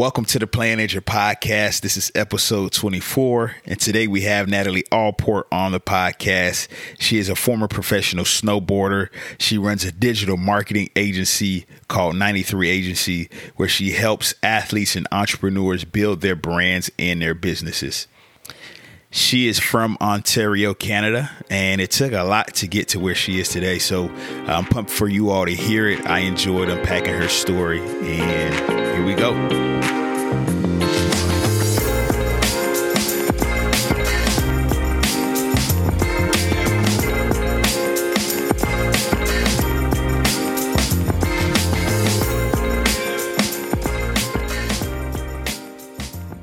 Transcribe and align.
Welcome 0.00 0.24
to 0.24 0.38
the 0.38 0.46
Playing 0.46 0.80
Injured 0.80 1.04
podcast. 1.04 1.82
This 1.82 1.98
is 1.98 2.10
episode 2.14 2.72
24. 2.72 3.56
And 3.66 3.78
today 3.78 4.06
we 4.06 4.22
have 4.22 4.48
Natalie 4.48 4.86
Allport 4.90 5.46
on 5.52 5.72
the 5.72 5.78
podcast. 5.78 6.68
She 6.98 7.18
is 7.18 7.28
a 7.28 7.34
former 7.34 7.68
professional 7.68 8.24
snowboarder. 8.24 9.10
She 9.38 9.58
runs 9.58 9.84
a 9.84 9.92
digital 9.92 10.38
marketing 10.38 10.88
agency 10.96 11.66
called 11.88 12.16
93 12.16 12.70
Agency, 12.70 13.28
where 13.56 13.68
she 13.68 13.90
helps 13.90 14.32
athletes 14.42 14.96
and 14.96 15.06
entrepreneurs 15.12 15.84
build 15.84 16.22
their 16.22 16.34
brands 16.34 16.90
and 16.98 17.20
their 17.20 17.34
businesses. 17.34 18.06
She 19.10 19.48
is 19.48 19.58
from 19.58 19.98
Ontario, 20.00 20.72
Canada, 20.72 21.30
and 21.50 21.78
it 21.78 21.90
took 21.90 22.14
a 22.14 22.22
lot 22.22 22.54
to 22.54 22.66
get 22.66 22.88
to 22.88 22.98
where 22.98 23.14
she 23.14 23.38
is 23.38 23.50
today. 23.50 23.78
So 23.78 24.08
I'm 24.46 24.64
pumped 24.64 24.90
for 24.90 25.08
you 25.08 25.28
all 25.28 25.44
to 25.44 25.54
hear 25.54 25.90
it. 25.90 26.06
I 26.06 26.20
enjoyed 26.20 26.70
unpacking 26.70 27.12
her 27.12 27.28
story, 27.28 27.80
and 27.80 28.89
here 29.00 29.06
we 29.06 29.14
go. 29.14 29.32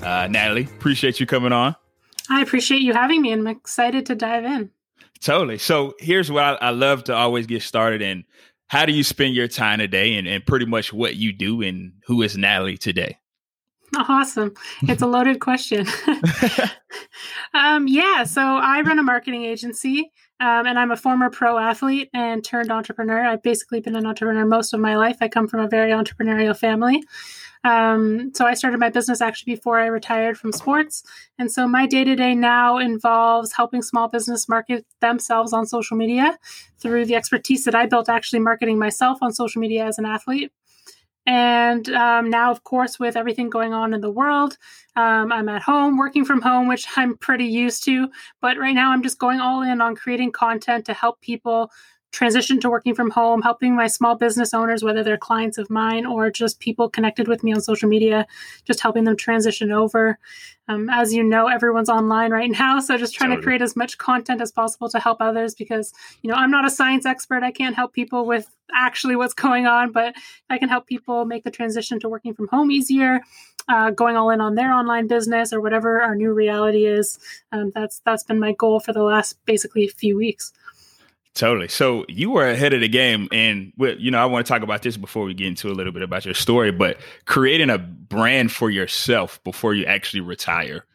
Uh, 0.01 0.27
Natalie, 0.29 0.63
appreciate 0.63 1.19
you 1.19 1.27
coming 1.27 1.51
on. 1.51 1.75
I 2.29 2.41
appreciate 2.41 2.81
you 2.81 2.93
having 2.93 3.21
me 3.21 3.31
and 3.31 3.41
I'm 3.41 3.55
excited 3.55 4.05
to 4.07 4.15
dive 4.15 4.45
in. 4.45 4.71
Totally. 5.19 5.57
So 5.57 5.95
here's 5.99 6.31
what 6.31 6.43
I, 6.43 6.53
I 6.53 6.69
love 6.71 7.03
to 7.05 7.13
always 7.13 7.45
get 7.45 7.61
started 7.61 8.01
in. 8.01 8.23
How 8.67 8.85
do 8.85 8.91
you 8.91 9.03
spend 9.03 9.33
your 9.33 9.47
time 9.47 9.79
today 9.79 10.15
and, 10.15 10.27
and 10.27 10.45
pretty 10.45 10.65
much 10.65 10.91
what 10.91 11.15
you 11.15 11.31
do 11.31 11.61
and 11.61 11.93
who 12.05 12.21
is 12.21 12.37
Natalie 12.37 12.77
today? 12.77 13.17
Awesome. 13.95 14.53
It's 14.83 15.01
a 15.01 15.07
loaded 15.07 15.39
question. 15.39 15.87
um, 17.53 17.87
yeah, 17.87 18.25
so 18.25 18.41
I 18.41 18.81
run 18.81 18.99
a 18.99 19.03
marketing 19.03 19.45
agency 19.45 20.11
um, 20.39 20.67
and 20.67 20.77
I'm 20.77 20.91
a 20.91 20.97
former 20.97 21.29
pro 21.29 21.57
athlete 21.57 22.09
and 22.13 22.43
turned 22.43 22.69
entrepreneur. 22.69 23.25
I've 23.25 23.41
basically 23.41 23.79
been 23.79 23.95
an 23.95 24.05
entrepreneur 24.05 24.45
most 24.45 24.73
of 24.73 24.81
my 24.81 24.97
life. 24.97 25.17
I 25.21 25.29
come 25.29 25.47
from 25.47 25.61
a 25.61 25.69
very 25.69 25.91
entrepreneurial 25.91 26.55
family. 26.55 27.01
Um, 27.67 28.31
so 28.33 28.45
I 28.45 28.53
started 28.53 28.79
my 28.79 28.89
business 28.89 29.19
actually 29.19 29.55
before 29.55 29.77
I 29.77 29.87
retired 29.87 30.37
from 30.37 30.53
sports. 30.53 31.03
And 31.37 31.51
so 31.51 31.67
my 31.67 31.85
day 31.85 32.05
to 32.05 32.15
day 32.15 32.33
now 32.33 32.77
involves 32.77 33.51
helping 33.51 33.81
small 33.81 34.07
business 34.07 34.47
market 34.47 34.85
themselves 35.01 35.51
on 35.51 35.65
social 35.65 35.97
media 35.97 36.37
through 36.79 37.05
the 37.05 37.15
expertise 37.15 37.65
that 37.65 37.75
I 37.75 37.85
built 37.85 38.07
actually 38.07 38.39
marketing 38.39 38.79
myself 38.79 39.17
on 39.21 39.33
social 39.33 39.59
media 39.59 39.85
as 39.85 39.97
an 39.97 40.05
athlete. 40.05 40.51
And 41.25 41.89
um, 41.89 42.29
now, 42.29 42.51
of 42.51 42.63
course, 42.63 42.99
with 43.01 43.17
everything 43.17 43.49
going 43.49 43.73
on 43.73 43.93
in 43.93 43.99
the 43.99 44.09
world, 44.09 44.57
um, 44.95 45.33
I'm 45.33 45.49
at 45.49 45.61
home 45.61 45.97
working 45.97 46.23
from 46.23 46.41
home, 46.41 46.69
which 46.69 46.87
I'm 46.95 47.17
pretty 47.17 47.47
used 47.47 47.83
to. 47.83 48.07
But 48.39 48.55
right 48.57 48.73
now, 48.73 48.93
I'm 48.93 49.03
just 49.03 49.19
going 49.19 49.41
all 49.41 49.61
in 49.61 49.81
on 49.81 49.93
creating 49.97 50.31
content 50.31 50.85
to 50.85 50.93
help 50.93 51.19
people 51.19 51.69
transition 52.11 52.59
to 52.61 52.69
working 52.69 52.95
from 52.95 53.11
home, 53.11 53.41
helping 53.41 53.75
my 53.75 53.87
small 53.87 54.15
business 54.15 54.53
owners, 54.53 54.83
whether 54.83 55.03
they're 55.03 55.17
clients 55.17 55.57
of 55.57 55.69
mine 55.69 56.05
or 56.05 56.31
just 56.31 56.59
people 56.59 56.89
connected 56.89 57.27
with 57.27 57.43
me 57.43 57.53
on 57.53 57.61
social 57.61 57.89
media, 57.89 58.25
just 58.65 58.79
helping 58.79 59.03
them 59.03 59.17
transition 59.17 59.71
over. 59.71 60.17
Um, 60.69 60.89
as 60.89 61.13
you 61.13 61.23
know, 61.23 61.47
everyone's 61.47 61.89
online 61.89 62.31
right 62.31 62.49
now, 62.49 62.79
so 62.79 62.97
just 62.97 63.13
trying 63.13 63.29
totally. 63.29 63.41
to 63.41 63.45
create 63.45 63.61
as 63.61 63.75
much 63.75 63.97
content 63.97 64.41
as 64.41 64.51
possible 64.51 64.89
to 64.89 64.99
help 64.99 65.21
others 65.21 65.55
because 65.55 65.93
you 66.21 66.29
know 66.29 66.35
I'm 66.35 66.51
not 66.51 66.65
a 66.65 66.69
science 66.69 67.05
expert. 67.05 67.43
I 67.43 67.51
can't 67.51 67.75
help 67.75 67.93
people 67.93 68.25
with 68.25 68.49
actually 68.73 69.15
what's 69.15 69.33
going 69.33 69.65
on, 69.65 69.91
but 69.91 70.15
I 70.49 70.57
can 70.57 70.67
help 70.67 70.85
people 70.87 71.25
make 71.25 71.43
the 71.43 71.51
transition 71.51 71.99
to 72.01 72.09
working 72.09 72.33
from 72.33 72.47
home 72.49 72.71
easier. 72.71 73.21
Uh, 73.69 73.91
going 73.91 74.15
all 74.15 74.29
in 74.29 74.39
on 74.39 74.55
their 74.55 74.71
online 74.71 75.07
business 75.07 75.51
or 75.51 75.59
whatever 75.59 76.01
our 76.01 76.15
new 76.15 76.31
reality 76.31 76.85
is. 76.85 77.19
Um, 77.51 77.73
that's 77.75 78.01
that's 78.05 78.23
been 78.23 78.39
my 78.39 78.53
goal 78.53 78.79
for 78.79 78.93
the 78.93 79.03
last 79.03 79.37
basically 79.45 79.83
a 79.83 79.89
few 79.89 80.15
weeks. 80.15 80.53
Totally. 81.33 81.67
So 81.67 82.03
you 82.09 82.31
were 82.31 82.49
ahead 82.49 82.73
of 82.73 82.81
the 82.81 82.87
game, 82.87 83.27
and 83.31 83.71
you 83.77 84.09
know 84.09 84.17
I 84.17 84.25
want 84.25 84.45
to 84.45 84.51
talk 84.51 84.63
about 84.63 84.81
this 84.81 84.97
before 84.97 85.23
we 85.23 85.35
get 85.35 85.47
into 85.47 85.69
a 85.69 85.73
little 85.73 85.93
bit 85.93 86.01
about 86.01 86.25
your 86.25 86.33
story. 86.33 86.71
But 86.71 86.97
creating 87.25 87.69
a 87.69 87.77
brand 87.77 88.51
for 88.51 88.71
yourself 88.71 89.39
before 89.43 89.75
you 89.75 89.85
actually 89.85 90.21
retire, 90.21 90.85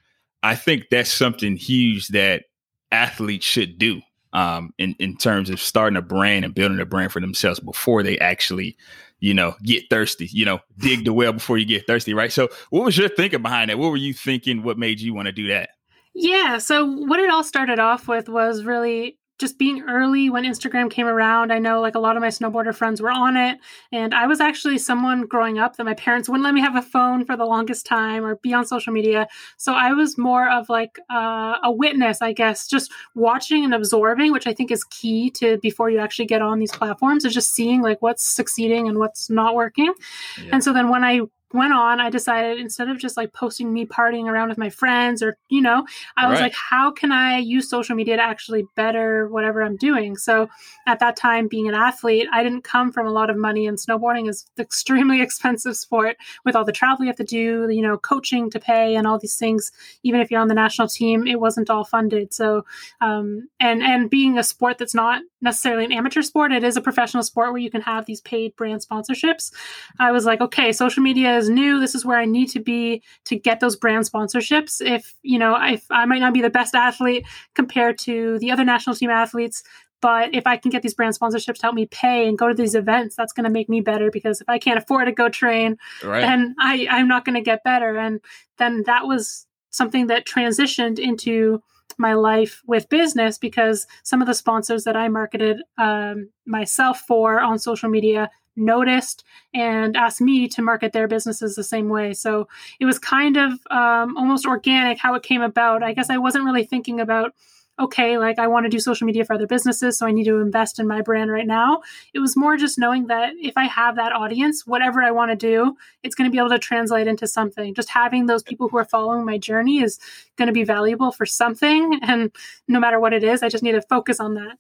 I 0.43 0.57
think 0.57 0.89
that's 0.91 1.11
something 1.13 1.57
huge 1.57 2.09
that 2.09 2.45
athletes 2.91 3.47
should 3.47 3.79
do. 3.79 4.03
Um, 4.33 4.73
in 4.79 4.97
in 4.99 5.17
terms 5.17 5.49
of 5.49 5.61
starting 5.61 5.97
a 5.97 6.03
brand 6.03 6.45
and 6.45 6.55
building 6.55 6.81
a 6.81 6.87
brand 6.87 7.13
for 7.13 7.21
themselves 7.21 7.61
before 7.61 8.03
they 8.03 8.19
actually, 8.19 8.77
you 9.21 9.35
know, 9.35 9.55
get 9.63 9.91
thirsty. 9.91 10.29
You 10.33 10.45
know, 10.45 10.61
dig 10.79 11.05
the 11.05 11.13
well 11.13 11.35
before 11.35 11.59
you 11.59 11.67
get 11.67 11.87
thirsty, 11.87 12.15
right? 12.15 12.33
So, 12.33 12.49
what 12.71 12.85
was 12.85 12.99
your 12.99 13.11
thinking 13.11 13.43
behind 13.43 13.71
that? 13.71 13.79
What 13.79 13.91
were 13.91 13.97
you 13.97 14.15
thinking? 14.15 14.65
What 14.65 14.79
made 14.79 15.01
you 15.01 15.15
want 15.15 15.27
to 15.27 15.33
do 15.33 15.49
that? 15.49 15.71
Yeah. 16.15 16.59
So, 16.59 16.85
what 16.85 17.21
it 17.21 17.31
all 17.31 17.45
started 17.45 17.79
off 17.79 18.09
with 18.09 18.29
was 18.29 18.65
really 18.65 19.19
just 19.43 19.59
being 19.59 19.83
early 19.89 20.31
when 20.31 20.45
Instagram 20.45 20.89
came 20.89 21.07
around. 21.07 21.53
I 21.53 21.59
know 21.59 21.81
like 21.81 21.97
a 21.97 21.99
lot 21.99 22.17
of 22.17 22.23
my 22.23 22.29
snowboarder 22.29 22.73
friends 22.73 23.03
were 23.03 23.11
on 23.11 23.37
it. 23.37 23.59
And 23.91 24.15
I 24.15 24.29
was 24.29 24.41
actually 24.41 24.79
someone 24.79 25.27
growing 25.27 25.59
up 25.59 25.77
that 25.77 25.85
my 25.85 25.95
parents 25.95 26.29
wouldn't 26.29 26.45
let 26.45 26.55
me 26.55 26.61
have 26.61 26.77
a 26.77 26.81
phone 26.81 27.25
for 27.25 27.37
the 27.37 27.45
longest 27.45 27.85
time 27.85 28.25
or 28.25 28.37
be 28.37 28.55
on 28.55 28.65
social 28.65 28.93
media. 28.93 29.27
So 29.57 29.75
I 29.75 29.93
was 29.95 30.17
more 30.17 30.49
of 30.49 30.69
like 30.69 30.97
uh, 31.11 31.57
a 31.65 31.73
witness, 31.73 32.23
I 32.23 32.33
guess, 32.33 32.69
just 32.69 32.93
watching 33.17 33.65
and 33.65 33.75
absorbing, 33.75 34.31
which 34.31 34.47
I 34.47 34.55
think 34.55 34.71
is 34.71 34.85
key 34.85 35.29
to 35.33 35.59
before 35.59 35.91
you 35.91 35.99
actually 35.99 36.27
get 36.27 36.41
on 36.41 36.61
these 36.61 36.73
platforms, 36.73 37.25
is 37.25 37.35
just 37.35 37.53
seeing 37.53 37.83
like 37.83 38.01
what's 38.01 38.25
succeeding 38.25 38.89
and 38.89 38.99
what's 38.99 39.29
not 39.29 39.57
working. 39.57 39.93
Yeah. 40.41 40.51
And 40.53 40.65
so 40.65 40.73
then 40.73 40.89
when 40.89 41.03
I 41.03 41.23
went 41.55 41.73
on, 41.73 42.01
I 42.01 42.11
decided 42.11 42.59
instead 42.59 42.89
of 42.89 42.99
just 42.99 43.17
like 43.17 43.33
posting 43.33 43.73
me 43.73 43.87
partying 43.87 44.27
around 44.27 44.49
with 44.49 44.59
my 44.59 44.71
friends 44.71 45.23
or, 45.23 45.37
you 45.49 45.61
know, 45.61 45.87
I 46.17 46.29
was 46.29 46.37
right. 46.37 46.45
like, 46.45 46.55
how 46.55 46.91
can 46.91 47.13
I 47.13 47.39
use 47.39 47.69
social 47.69 47.95
media 47.97 48.17
to 48.17 48.23
actually 48.23 48.65
better 48.77 49.29
whatever 49.29 49.63
I'm 49.63 49.77
doing? 49.77 50.17
So 50.17 50.49
at 50.87 50.99
that 51.01 51.17
time, 51.17 51.49
being 51.49 51.69
an 51.69 51.75
athlete, 51.75 52.29
I 52.33 52.43
didn't 52.43 52.65
come 52.65 52.93
from 52.93 53.07
a 53.07 53.13
lot 53.13 53.31
of 53.31 53.37
money, 53.37 53.67
and 53.67 53.79
snowboarding 53.79 54.29
is 54.29 54.47
extremely 54.59 55.21
expensive 55.21 55.77
sport 55.77 56.17
with 56.45 56.57
all 56.57 56.65
the 56.65 56.73
travel 56.73 57.05
you 57.05 57.09
have 57.09 57.17
to 57.17 57.25
do, 57.25 57.69
you 57.71 57.83
know, 57.83 57.99
coaching 57.99 58.51
to 58.51 58.61
pay 58.61 58.97
and 58.97 59.07
all 59.07 59.19
these 59.19 59.37
things. 59.37 59.71
Even 60.03 60.21
if 60.21 60.31
you're 60.31 60.41
on 60.41 60.49
the 60.49 60.55
national 60.55 60.89
team, 60.89 61.27
it 61.27 61.41
wasn't 61.41 61.71
all 61.71 61.85
funded. 61.85 62.33
So, 62.33 62.65
um, 63.01 63.49
and, 63.61 63.83
and 63.83 64.11
being 64.11 64.39
a 64.39 64.43
sport 64.43 64.79
that's 64.79 64.95
not 64.95 65.23
necessarily 65.43 65.85
an 65.85 65.93
amateur 65.93 66.23
sport, 66.23 66.53
it 66.53 66.65
is 66.65 66.77
a 66.77 66.81
professional 66.81 67.23
sport 67.23 67.53
where 67.53 67.61
you 67.61 67.71
can 67.71 67.83
have 67.83 68.07
these 68.07 68.21
paid 68.21 68.55
brand 68.57 68.81
sponsorships. 68.81 69.53
I 69.99 70.13
was 70.13 70.25
like, 70.25 70.41
okay, 70.41 70.73
social 70.73 71.03
media 71.03 71.37
is 71.37 71.51
new. 71.51 71.81
This 71.81 71.95
is 71.95 72.05
where 72.05 72.19
I 72.19 72.25
need 72.25 72.49
to 72.51 72.61
be 72.61 73.03
to 73.27 73.37
get 73.37 73.61
those 73.61 73.77
brand 73.77 74.05
sponsorships. 74.11 74.81
If, 74.81 75.15
you 75.23 75.39
know, 75.39 75.57
if 75.61 75.85
I 75.91 76.07
might 76.07 76.21
not 76.21 76.33
be 76.33 76.41
the 76.41 76.51
best 76.51 76.75
athlete 76.75 77.27
compared 77.55 77.99
to 77.99 78.39
the 78.39 78.51
other 78.51 78.65
national 78.65 78.97
team 78.97 79.11
athletes, 79.11 79.63
but 80.01 80.35
if 80.35 80.47
I 80.47 80.57
can 80.57 80.71
get 80.71 80.83
these 80.83 80.95
brand 80.95 81.17
sponsorships 81.19 81.57
to 81.57 81.63
help 81.63 81.75
me 81.75 81.87
pay 81.87 82.29
and 82.29 82.37
go 82.37 82.49
to 82.49 82.55
these 82.55 82.75
events, 82.75 83.15
that's 83.15 83.33
going 83.33 83.45
to 83.45 83.51
make 83.51 83.69
me 83.69 83.81
better 83.81 84.11
because 84.11 84.41
if 84.41 84.49
I 84.49 84.59
can't 84.59 84.77
afford 84.77 85.07
to 85.07 85.13
go 85.13 85.29
train, 85.29 85.79
right. 86.03 86.21
then 86.21 86.57
I, 86.59 86.89
I'm 86.91 87.07
not 87.07 87.25
going 87.25 87.37
to 87.37 87.41
get 87.41 87.63
better. 87.63 87.97
And 87.97 88.21
then 88.59 88.83
that 88.87 89.07
was 89.07 89.47
something 89.71 90.09
that 90.09 90.27
transitioned 90.27 90.99
into 90.99 91.63
my 92.03 92.13
life 92.13 92.63
with 92.67 92.91
business 92.91 93.39
because 93.39 93.87
some 94.03 94.21
of 94.21 94.27
the 94.27 94.35
sponsors 94.35 94.85
that 94.85 94.97
I 94.97 95.09
marketed 95.09 95.63
um, 95.79 96.29
myself 96.45 97.01
for 97.09 97.41
on 97.41 97.59
social 97.59 97.89
media 97.89 98.31
noticed 98.55 99.25
and 99.55 99.97
asked 99.97 100.21
me 100.21 100.47
to 100.49 100.61
market 100.61 100.93
their 100.93 101.09
businesses 101.09 101.55
the 101.55 101.65
same 101.65 101.89
way. 101.89 102.13
So 102.13 102.49
it 102.79 102.85
was 102.85 102.99
kind 102.99 103.39
of 103.39 103.53
um, 103.71 104.17
almost 104.19 104.45
organic 104.45 104.99
how 104.99 105.15
it 105.15 105.23
came 105.23 105.41
about. 105.41 105.83
I 105.83 105.95
guess 105.95 106.11
I 106.11 106.19
wasn't 106.19 106.45
really 106.45 106.65
thinking 106.65 107.01
about 107.01 107.35
okay, 107.83 108.19
like 108.19 108.39
I 108.39 108.47
want 108.47 108.65
to 108.65 108.71
do 108.71 108.81
social 108.81 109.07
media 109.07 109.25
for 109.25 109.35
other 109.35 109.47
businesses, 109.47 109.99
so 109.99 110.07
I 110.07 110.13
need 110.13 110.25
to 110.25 110.41
invest 110.41 110.79
in 110.79 110.87
my 110.87 111.03
brand 111.03 111.31
right 111.31 111.47
now. 111.47 111.83
It 112.15 112.21
was 112.21 112.37
more 112.37 112.57
just 112.57 112.79
knowing 112.79 113.07
that 113.09 113.35
if 113.41 113.57
I 113.57 113.65
have 113.65 113.97
that 113.97 114.13
audience, 114.13 114.67
whatever 114.67 115.03
I 115.03 115.11
want 115.11 115.31
to 115.31 115.37
do, 115.37 115.77
it's 116.03 116.15
going 116.15 116.29
to 116.29 116.33
be 116.33 116.39
able 116.39 116.51
to 116.51 116.59
translate 116.59 117.07
into 117.07 117.27
something. 117.27 117.75
Just 117.75 117.91
having 117.91 118.27
those 118.27 118.43
people 118.43 118.69
who 118.69 118.79
are 118.79 118.85
following 118.85 119.25
my 119.25 119.39
journey 119.39 119.83
is 119.83 119.99
going 120.37 120.47
to 120.47 120.53
be 120.53 120.65
valuable 120.65 121.13
for 121.13 121.27
something. 121.27 122.01
And 122.13 122.31
no 122.69 122.79
matter 122.79 123.01
what 123.01 123.15
it 123.15 123.25
is, 123.25 123.43
I 123.43 123.49
just 123.49 123.63
need 123.63 123.73
to 123.73 123.81
focus 123.81 124.21
on 124.21 124.35
that 124.35 124.59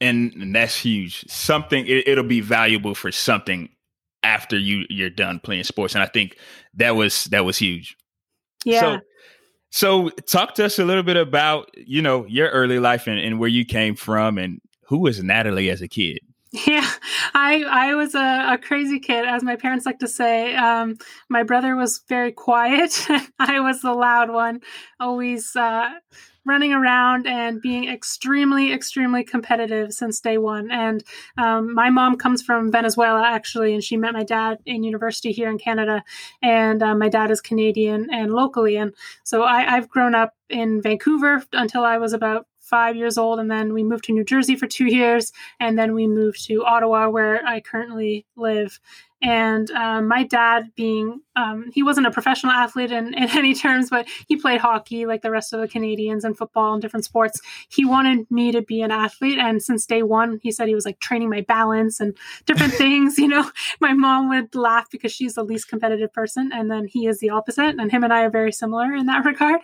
and, 0.00 0.32
and 0.34 0.54
that's 0.54 0.76
huge. 0.76 1.24
Something 1.30 1.86
it, 1.86 2.16
will 2.16 2.24
be 2.24 2.40
valuable 2.40 2.94
for 2.94 3.12
something 3.12 3.68
after 4.22 4.58
you 4.58 4.84
you're 4.88 5.10
done 5.10 5.40
playing 5.40 5.64
sports, 5.64 5.94
and 5.94 6.02
I 6.02 6.06
think 6.06 6.36
that 6.74 6.96
was 6.96 7.24
that 7.26 7.44
was 7.44 7.58
huge. 7.58 7.96
Yeah. 8.64 8.80
So, 8.80 9.00
so 9.74 10.08
talk 10.10 10.54
to 10.54 10.64
us 10.64 10.78
a 10.78 10.84
little 10.84 11.02
bit 11.02 11.16
about 11.16 11.68
you 11.76 12.00
know 12.00 12.24
your 12.26 12.48
early 12.50 12.78
life 12.78 13.08
and, 13.08 13.18
and 13.18 13.40
where 13.40 13.48
you 13.48 13.64
came 13.64 13.96
from, 13.96 14.38
and 14.38 14.60
who 14.84 14.98
was 14.98 15.20
Natalie 15.20 15.68
as 15.68 15.82
a 15.82 15.88
kid. 15.88 16.20
Yeah, 16.68 16.88
I 17.34 17.64
I 17.68 17.94
was 17.96 18.14
a, 18.14 18.52
a, 18.52 18.58
crazy 18.58 19.00
kid, 19.00 19.26
as 19.26 19.42
my 19.42 19.56
parents 19.56 19.84
like 19.84 19.98
to 19.98 20.06
say. 20.06 20.54
Um, 20.54 20.96
my 21.28 21.42
brother 21.42 21.74
was 21.74 22.02
very 22.08 22.30
quiet. 22.30 23.04
I 23.40 23.58
was 23.58 23.80
the 23.80 23.92
loud 23.92 24.30
one, 24.30 24.60
always 25.00 25.56
uh, 25.56 25.90
running 26.46 26.72
around 26.72 27.26
and 27.26 27.60
being 27.60 27.88
extremely, 27.88 28.72
extremely 28.72 29.24
competitive 29.24 29.92
since 29.92 30.20
day 30.20 30.38
one. 30.38 30.70
And 30.70 31.02
um, 31.38 31.74
my 31.74 31.90
mom 31.90 32.16
comes 32.16 32.42
from 32.42 32.70
Venezuela, 32.70 33.22
actually, 33.26 33.74
and 33.74 33.82
she 33.82 33.96
met 33.96 34.12
my 34.12 34.24
dad 34.24 34.58
in 34.66 34.82
university 34.82 35.32
here 35.32 35.50
in 35.50 35.58
Canada. 35.58 36.04
And 36.42 36.82
uh, 36.82 36.94
my 36.94 37.08
dad 37.08 37.30
is 37.30 37.40
Canadian 37.40 38.08
and 38.12 38.32
locally. 38.32 38.76
And 38.76 38.94
so 39.22 39.42
I, 39.42 39.76
I've 39.76 39.88
grown 39.88 40.14
up 40.14 40.34
in 40.48 40.82
Vancouver 40.82 41.42
until 41.52 41.84
I 41.84 41.98
was 41.98 42.12
about 42.12 42.46
five 42.60 42.96
years 42.96 43.18
old, 43.18 43.38
and 43.38 43.50
then 43.50 43.74
we 43.74 43.84
moved 43.84 44.04
to 44.04 44.12
New 44.12 44.24
Jersey 44.24 44.56
for 44.56 44.66
two 44.66 44.86
years, 44.86 45.32
and 45.60 45.78
then 45.78 45.94
we 45.94 46.06
moved 46.06 46.46
to 46.46 46.64
Ottawa, 46.64 47.08
where 47.08 47.44
I 47.46 47.60
currently 47.60 48.26
live. 48.36 48.80
And 49.22 49.70
um, 49.70 50.08
my 50.08 50.24
dad, 50.24 50.70
being 50.76 51.20
um, 51.36 51.70
he 51.72 51.82
wasn't 51.82 52.06
a 52.06 52.10
professional 52.10 52.52
athlete 52.52 52.92
in, 52.92 53.14
in 53.14 53.28
any 53.30 53.54
terms, 53.54 53.90
but 53.90 54.06
he 54.28 54.36
played 54.36 54.60
hockey 54.60 55.06
like 55.06 55.22
the 55.22 55.30
rest 55.30 55.52
of 55.52 55.60
the 55.60 55.68
Canadians 55.68 56.24
and 56.24 56.36
football 56.36 56.74
and 56.74 56.82
different 56.82 57.04
sports. 57.04 57.40
He 57.68 57.84
wanted 57.84 58.30
me 58.30 58.52
to 58.52 58.62
be 58.62 58.82
an 58.82 58.90
athlete, 58.90 59.38
and 59.38 59.62
since 59.62 59.86
day 59.86 60.02
one, 60.02 60.40
he 60.42 60.52
said 60.52 60.68
he 60.68 60.74
was 60.74 60.84
like 60.84 61.00
training 61.00 61.30
my 61.30 61.40
balance 61.40 62.00
and 62.00 62.16
different 62.44 62.74
things. 62.74 63.18
You 63.18 63.28
know, 63.28 63.50
my 63.80 63.92
mom 63.94 64.28
would 64.28 64.54
laugh 64.54 64.90
because 64.90 65.12
she's 65.12 65.34
the 65.34 65.44
least 65.44 65.68
competitive 65.68 66.12
person, 66.12 66.50
and 66.52 66.70
then 66.70 66.86
he 66.86 67.06
is 67.06 67.20
the 67.20 67.30
opposite, 67.30 67.76
and 67.78 67.90
him 67.90 68.04
and 68.04 68.12
I 68.12 68.24
are 68.24 68.30
very 68.30 68.52
similar 68.52 68.94
in 68.94 69.06
that 69.06 69.24
regard. 69.24 69.60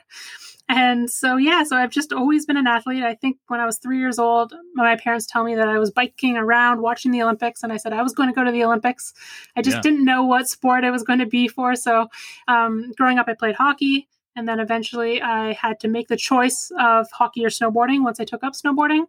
And 0.72 1.10
so, 1.10 1.36
yeah, 1.36 1.64
so 1.64 1.76
I've 1.76 1.90
just 1.90 2.12
always 2.12 2.46
been 2.46 2.56
an 2.56 2.68
athlete. 2.68 3.02
I 3.02 3.16
think 3.16 3.38
when 3.48 3.58
I 3.58 3.66
was 3.66 3.78
three 3.78 3.98
years 3.98 4.20
old, 4.20 4.54
my 4.74 4.94
parents 4.94 5.26
tell 5.26 5.42
me 5.42 5.56
that 5.56 5.66
I 5.66 5.80
was 5.80 5.90
biking 5.90 6.36
around 6.36 6.80
watching 6.80 7.10
the 7.10 7.22
Olympics, 7.22 7.64
and 7.64 7.72
I 7.72 7.76
said 7.76 7.92
I 7.92 8.02
was 8.02 8.14
going 8.14 8.28
to 8.28 8.34
go 8.34 8.44
to 8.44 8.52
the 8.52 8.62
Olympics. 8.62 9.12
I 9.56 9.62
just 9.62 9.78
yeah. 9.78 9.82
didn't 9.82 10.04
know 10.04 10.22
what 10.22 10.48
sport 10.48 10.84
I 10.84 10.92
was 10.92 11.02
going 11.02 11.18
to 11.18 11.26
be 11.26 11.48
for. 11.48 11.74
So, 11.74 12.06
um, 12.46 12.92
growing 12.96 13.18
up, 13.18 13.26
I 13.28 13.34
played 13.34 13.56
hockey. 13.56 14.06
And 14.36 14.48
then 14.48 14.60
eventually 14.60 15.20
I 15.20 15.54
had 15.54 15.80
to 15.80 15.88
make 15.88 16.06
the 16.06 16.16
choice 16.16 16.70
of 16.78 17.10
hockey 17.10 17.44
or 17.44 17.48
snowboarding 17.48 18.04
once 18.04 18.20
I 18.20 18.24
took 18.24 18.44
up 18.44 18.52
snowboarding. 18.52 19.06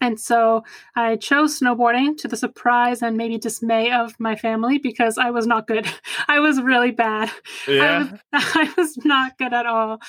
And 0.00 0.18
so 0.18 0.64
I 0.96 1.16
chose 1.16 1.60
snowboarding 1.60 2.16
to 2.18 2.28
the 2.28 2.36
surprise 2.36 3.02
and 3.02 3.16
maybe 3.16 3.36
dismay 3.36 3.92
of 3.92 4.18
my 4.18 4.34
family 4.34 4.78
because 4.78 5.18
I 5.18 5.30
was 5.30 5.46
not 5.46 5.66
good. 5.66 5.86
I 6.28 6.40
was 6.40 6.60
really 6.60 6.90
bad. 6.90 7.30
Yeah. 7.68 7.98
I 7.98 7.98
was, 7.98 8.20
I 8.32 8.72
was 8.76 9.04
not 9.04 9.36
good 9.38 9.52
at 9.52 9.66
all. 9.66 10.00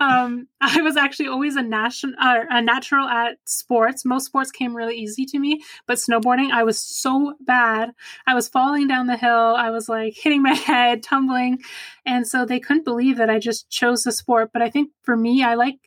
Um, 0.00 0.48
I 0.60 0.82
was 0.82 0.96
actually 0.96 1.28
always 1.28 1.54
a, 1.56 1.62
national, 1.62 2.14
uh, 2.20 2.44
a 2.50 2.60
natural 2.60 3.06
at 3.06 3.38
sports. 3.44 4.04
Most 4.04 4.26
sports 4.26 4.50
came 4.50 4.74
really 4.74 4.96
easy 4.96 5.24
to 5.26 5.38
me, 5.38 5.62
but 5.86 5.98
snowboarding, 5.98 6.50
I 6.50 6.64
was 6.64 6.78
so 6.78 7.34
bad. 7.40 7.92
I 8.26 8.34
was 8.34 8.48
falling 8.48 8.88
down 8.88 9.06
the 9.06 9.16
hill. 9.16 9.54
I 9.56 9.70
was 9.70 9.88
like 9.88 10.14
hitting 10.16 10.42
my 10.42 10.54
head, 10.54 11.02
tumbling. 11.02 11.58
And 12.04 12.26
so 12.26 12.44
they 12.44 12.58
couldn't 12.60 12.84
believe 12.84 13.16
that 13.18 13.30
I 13.30 13.38
just 13.38 13.70
chose 13.70 14.02
the 14.02 14.12
sport. 14.12 14.50
But 14.52 14.62
I 14.62 14.70
think 14.70 14.90
for 15.02 15.16
me, 15.16 15.42
I 15.42 15.54
like 15.54 15.78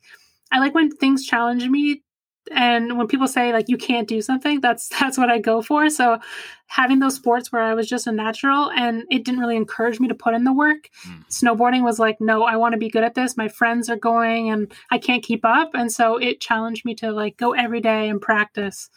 I 0.52 0.60
like 0.60 0.74
when 0.74 0.90
things 0.90 1.26
challenge 1.26 1.68
me 1.68 2.02
and 2.52 2.98
when 2.98 3.08
people 3.08 3.28
say 3.28 3.54
like 3.54 3.70
you 3.70 3.78
can't 3.78 4.08
do 4.08 4.22
something 4.22 4.60
that's 4.62 4.90
that's 5.00 5.18
what 5.18 5.30
i 5.30 5.38
go 5.40 5.62
for. 5.62 5.90
So 5.90 6.20
having 6.68 7.00
those 7.00 7.16
sports 7.16 7.52
where 7.52 7.62
i 7.62 7.74
was 7.74 7.88
just 7.88 8.08
a 8.08 8.12
natural 8.12 8.70
and 8.72 9.04
it 9.10 9.26
didn't 9.26 9.40
really 9.40 9.56
encourage 9.56 10.00
me 10.00 10.08
to 10.08 10.16
put 10.16 10.34
in 10.34 10.44
the 10.44 10.54
work. 10.54 10.90
Mm. 11.08 11.26
snowboarding 11.30 11.84
was 11.84 12.00
like 12.00 12.18
no 12.20 12.44
i 12.44 12.56
want 12.56 12.74
to 12.74 12.80
be 12.80 12.90
good 12.90 13.04
at 13.04 13.16
this. 13.16 13.38
My 13.38 13.48
friends 13.48 13.90
are 13.90 13.98
going 13.98 14.50
and 14.50 14.72
i 14.92 14.98
can't 14.98 15.24
keep 15.24 15.46
up. 15.46 15.72
And 15.74 15.92
so 15.92 16.18
it 16.18 16.42
challenged 16.42 16.86
me 16.86 16.96
to 16.96 17.12
like 17.12 17.38
go 17.38 17.54
every 17.54 17.82
day 17.82 18.10
and 18.10 18.22
practice. 18.22 18.90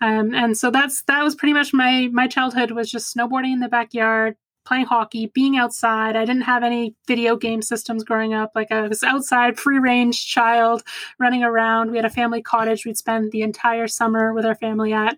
Um, 0.00 0.34
and 0.34 0.58
so 0.58 0.70
that's 0.72 1.02
that 1.02 1.22
was 1.22 1.36
pretty 1.36 1.52
much 1.52 1.72
my 1.72 2.08
my 2.12 2.26
childhood 2.26 2.72
was 2.72 2.90
just 2.90 3.14
snowboarding 3.14 3.52
in 3.52 3.60
the 3.60 3.68
backyard 3.68 4.36
playing 4.64 4.86
hockey, 4.86 5.26
being 5.26 5.56
outside. 5.56 6.16
I 6.16 6.24
didn't 6.24 6.42
have 6.42 6.62
any 6.62 6.94
video 7.06 7.36
game 7.36 7.62
systems 7.62 8.04
growing 8.04 8.34
up. 8.34 8.52
Like 8.54 8.70
I 8.70 8.86
was 8.88 9.02
outside, 9.02 9.58
free 9.58 9.78
range 9.78 10.26
child 10.26 10.82
running 11.18 11.42
around. 11.42 11.90
We 11.90 11.98
had 11.98 12.04
a 12.04 12.10
family 12.10 12.42
cottage 12.42 12.84
we'd 12.84 12.96
spend 12.96 13.32
the 13.32 13.42
entire 13.42 13.88
summer 13.88 14.32
with 14.32 14.44
our 14.44 14.54
family 14.54 14.92
at. 14.92 15.16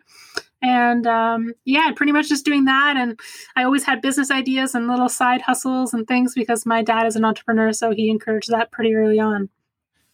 And 0.62 1.06
um, 1.06 1.52
yeah, 1.66 1.90
pretty 1.94 2.12
much 2.12 2.30
just 2.30 2.46
doing 2.46 2.64
that. 2.64 2.96
And 2.96 3.20
I 3.54 3.64
always 3.64 3.84
had 3.84 4.00
business 4.00 4.30
ideas 4.30 4.74
and 4.74 4.88
little 4.88 5.10
side 5.10 5.42
hustles 5.42 5.92
and 5.92 6.08
things 6.08 6.34
because 6.34 6.64
my 6.64 6.82
dad 6.82 7.06
is 7.06 7.16
an 7.16 7.24
entrepreneur. 7.24 7.72
So 7.72 7.90
he 7.90 8.08
encouraged 8.08 8.50
that 8.50 8.72
pretty 8.72 8.94
early 8.94 9.20
on. 9.20 9.50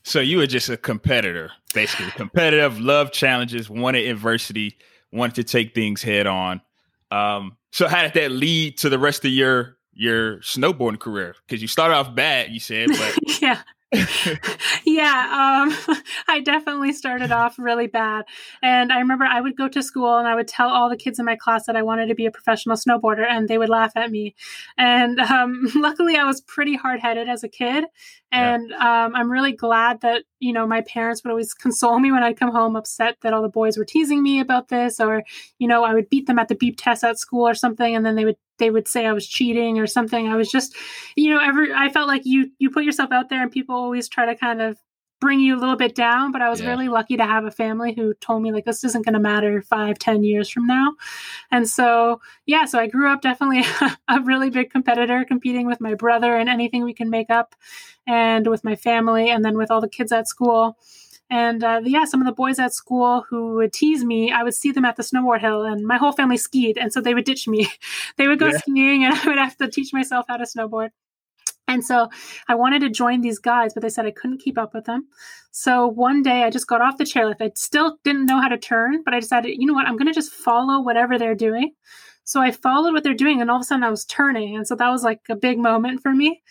So 0.03 0.19
you 0.19 0.39
were 0.39 0.47
just 0.47 0.69
a 0.69 0.77
competitor, 0.77 1.53
basically 1.73 2.11
competitive, 2.13 2.81
love 2.81 3.13
challenges, 3.13 3.71
wanted 3.71 4.09
adversity, 4.09 4.77
wanted 5.13 5.37
to 5.37 5.45
take 5.45 5.75
things 5.75 6.03
head 6.03 6.27
on. 6.27 6.63
Um, 7.11 7.57
so 7.73 7.89
how 7.89 8.03
did 8.03 8.15
that 8.15 8.31
lead 8.31 8.79
to 8.79 8.89
the 8.89 8.99
rest 8.99 9.25
of 9.25 9.31
your 9.31 9.77
your 9.93 10.39
snowboarding 10.39 11.01
career? 11.01 11.35
Because 11.47 11.63
you 11.63 11.69
started 11.69 11.95
off 11.95 12.15
bad, 12.15 12.51
you 12.51 12.61
said, 12.61 12.89
but 12.89 13.19
yeah. 13.43 13.63
yeah, 14.85 15.67
um, 15.67 15.97
I 16.29 16.41
definitely 16.45 16.93
started 16.93 17.33
off 17.33 17.59
really 17.59 17.89
bad. 17.89 18.25
And 18.63 18.93
I 18.93 19.01
remember 19.01 19.25
I 19.25 19.41
would 19.41 19.57
go 19.57 19.69
to 19.69 19.83
school 19.83 20.17
and 20.17 20.29
I 20.29 20.37
would 20.37 20.47
tell 20.47 20.69
all 20.69 20.89
the 20.89 20.97
kids 20.97 21.19
in 21.19 21.25
my 21.25 21.35
class 21.35 21.67
that 21.67 21.75
I 21.75 21.83
wanted 21.83 22.07
to 22.07 22.15
be 22.15 22.27
a 22.27 22.31
professional 22.31 22.77
snowboarder, 22.77 23.27
and 23.29 23.49
they 23.49 23.59
would 23.59 23.69
laugh 23.69 23.93
at 23.97 24.11
me. 24.11 24.37
And 24.79 25.19
um, 25.19 25.69
luckily, 25.75 26.17
I 26.17 26.25
was 26.25 26.41
pretty 26.41 26.77
hard 26.77 27.01
headed 27.01 27.29
as 27.29 27.43
a 27.43 27.49
kid. 27.49 27.85
And 28.31 28.71
yeah. 28.71 29.07
um, 29.07 29.17
I'm 29.17 29.31
really 29.31 29.53
glad 29.53 30.03
that, 30.03 30.23
you 30.41 30.53
know, 30.53 30.67
my 30.67 30.81
parents 30.81 31.23
would 31.23 31.31
always 31.31 31.55
console 31.55 31.99
me 32.01 32.11
when 32.11 32.23
I'd 32.23 32.39
come 32.39 32.51
home 32.51 32.75
upset 32.75 33.19
that 33.21 33.33
all 33.33 33.43
the 33.43 33.49
boys 33.49 33.77
were 33.77 33.85
teasing 33.85 34.23
me 34.23 34.41
about 34.41 34.69
this, 34.69 34.99
or, 34.99 35.23
you 35.59 35.69
know, 35.69 35.85
I 35.85 35.95
would 35.95 36.09
beat 36.11 36.27
them 36.27 36.39
at 36.39 36.49
the 36.49 36.55
beep 36.55 36.77
test 36.79 37.05
at 37.05 37.19
school 37.19 37.47
or 37.47 37.55
something, 37.55 37.95
and 37.95 38.05
then 38.05 38.17
they 38.17 38.25
would 38.25 38.37
they 38.59 38.71
would 38.71 38.89
say 38.89 39.07
I 39.07 39.13
was 39.13 39.27
cheating 39.27 39.79
or 39.79 39.87
something. 39.87 40.29
I 40.29 40.37
was 40.37 40.51
just, 40.51 40.75
you 41.17 41.31
know, 41.31 41.41
every 41.41 41.73
I 41.73 41.89
felt 41.91 42.09
like 42.09 42.23
you 42.25 42.51
you 42.59 42.71
put 42.71 42.85
yourself 42.85 43.13
out 43.13 43.29
there 43.29 43.43
and 43.43 43.51
people 43.53 43.75
always 43.75 44.09
try 44.09 44.27
to 44.27 44.35
kind 44.35 44.61
of 44.61 44.79
bring 45.21 45.41
you 45.41 45.55
a 45.55 45.61
little 45.61 45.77
bit 45.77 45.95
down 45.95 46.33
but 46.33 46.43
i 46.43 46.49
was 46.49 46.61
yeah. 46.61 46.69
really 46.69 46.89
lucky 46.89 47.17
to 47.17 47.25
have 47.25 47.45
a 47.45 47.51
family 47.51 47.93
who 47.93 48.15
told 48.15 48.43
me 48.43 48.53
like 48.53 48.65
this 48.65 48.83
isn't 48.85 49.05
going 49.05 49.15
to 49.15 49.21
matter 49.21 49.63
five 49.63 49.99
ten 49.99 50.23
years 50.23 50.49
from 50.49 50.67
now 50.67 50.93
and 51.51 51.69
so 51.69 52.21
yeah 52.47 52.65
so 52.65 52.79
i 52.79 52.87
grew 52.87 53.09
up 53.09 53.21
definitely 53.21 53.63
a 54.09 54.21
really 54.23 54.51
big 54.51 54.71
competitor 54.71 55.25
competing 55.25 55.67
with 55.67 55.81
my 55.81 55.95
brother 55.95 56.37
and 56.37 56.49
anything 56.49 56.83
we 56.83 56.95
can 56.95 57.11
make 57.11 57.31
up 57.31 57.55
and 58.07 58.47
with 58.47 58.65
my 58.65 58.75
family 58.75 59.31
and 59.31 59.45
then 59.45 59.57
with 59.57 59.71
all 59.71 59.81
the 59.81 59.89
kids 59.89 60.13
at 60.13 60.27
school 60.27 60.77
and 61.31 61.63
uh, 61.63 61.81
yeah, 61.85 62.05
some 62.05 62.21
of 62.21 62.27
the 62.27 62.33
boys 62.33 62.59
at 62.59 62.75
school 62.75 63.25
who 63.31 63.55
would 63.55 63.73
tease 63.73 64.05
me, 64.05 64.33
I 64.33 64.43
would 64.43 64.55
see 64.55 64.73
them 64.73 64.85
at 64.85 64.97
the 64.97 65.05
snowboard 65.05 65.41
hill, 65.41 65.63
and 65.63 65.87
my 65.87 65.97
whole 65.97 66.11
family 66.11 66.37
skied, 66.37 66.77
and 66.77 66.93
so 66.93 67.01
they 67.01 67.15
would 67.15 67.25
ditch 67.25 67.47
me. 67.47 67.69
they 68.17 68.27
would 68.27 68.41
go 68.41 68.49
yeah. 68.49 68.59
skiing, 68.59 69.05
and 69.05 69.15
I 69.23 69.29
would 69.29 69.39
have 69.39 69.57
to 69.59 69.69
teach 69.69 69.93
myself 69.93 70.27
how 70.29 70.37
to 70.37 70.45
snowboard. 70.45 70.91
And 71.71 71.85
so 71.85 72.09
I 72.49 72.57
wanted 72.57 72.81
to 72.81 72.91
join 72.91 73.21
these 73.21 73.39
guys, 73.39 73.75
but 73.75 73.83
they 73.83 73.89
said 73.89 74.05
I 74.05 74.11
couldn't 74.11 74.43
keep 74.43 74.59
up 74.59 74.75
with 74.75 74.87
them. 74.87 75.07
So 75.53 75.87
one 75.87 76.21
day 76.21 76.43
I 76.43 76.51
just 76.51 76.67
got 76.67 76.81
off 76.81 76.99
the 76.99 77.05
chairlift. 77.05 77.41
I 77.41 77.53
still 77.55 77.99
didn't 78.03 78.27
know 78.27 78.41
how 78.41 78.49
to 78.49 78.59
turn, 78.59 79.03
but 79.05 79.15
I 79.15 79.21
decided, 79.21 79.57
you 79.57 79.67
know 79.67 79.75
what, 79.75 79.87
I'm 79.87 79.97
going 79.97 80.09
to 80.09 80.13
just 80.13 80.33
follow 80.33 80.83
whatever 80.83 81.17
they're 81.17 81.37
doing. 81.37 81.73
So 82.25 82.41
I 82.41 82.51
followed 82.51 82.93
what 82.93 83.05
they're 83.05 83.15
doing, 83.15 83.41
and 83.41 83.51
all 83.51 83.59
of 83.59 83.63
a 83.63 83.65
sudden 83.65 83.85
I 83.85 83.91
was 83.91 84.05
turning, 84.05 84.57
and 84.57 84.67
so 84.67 84.75
that 84.77 84.89
was 84.89 85.03
like 85.03 85.21
a 85.29 85.37
big 85.37 85.59
moment 85.59 86.03
for 86.03 86.13
me. 86.13 86.43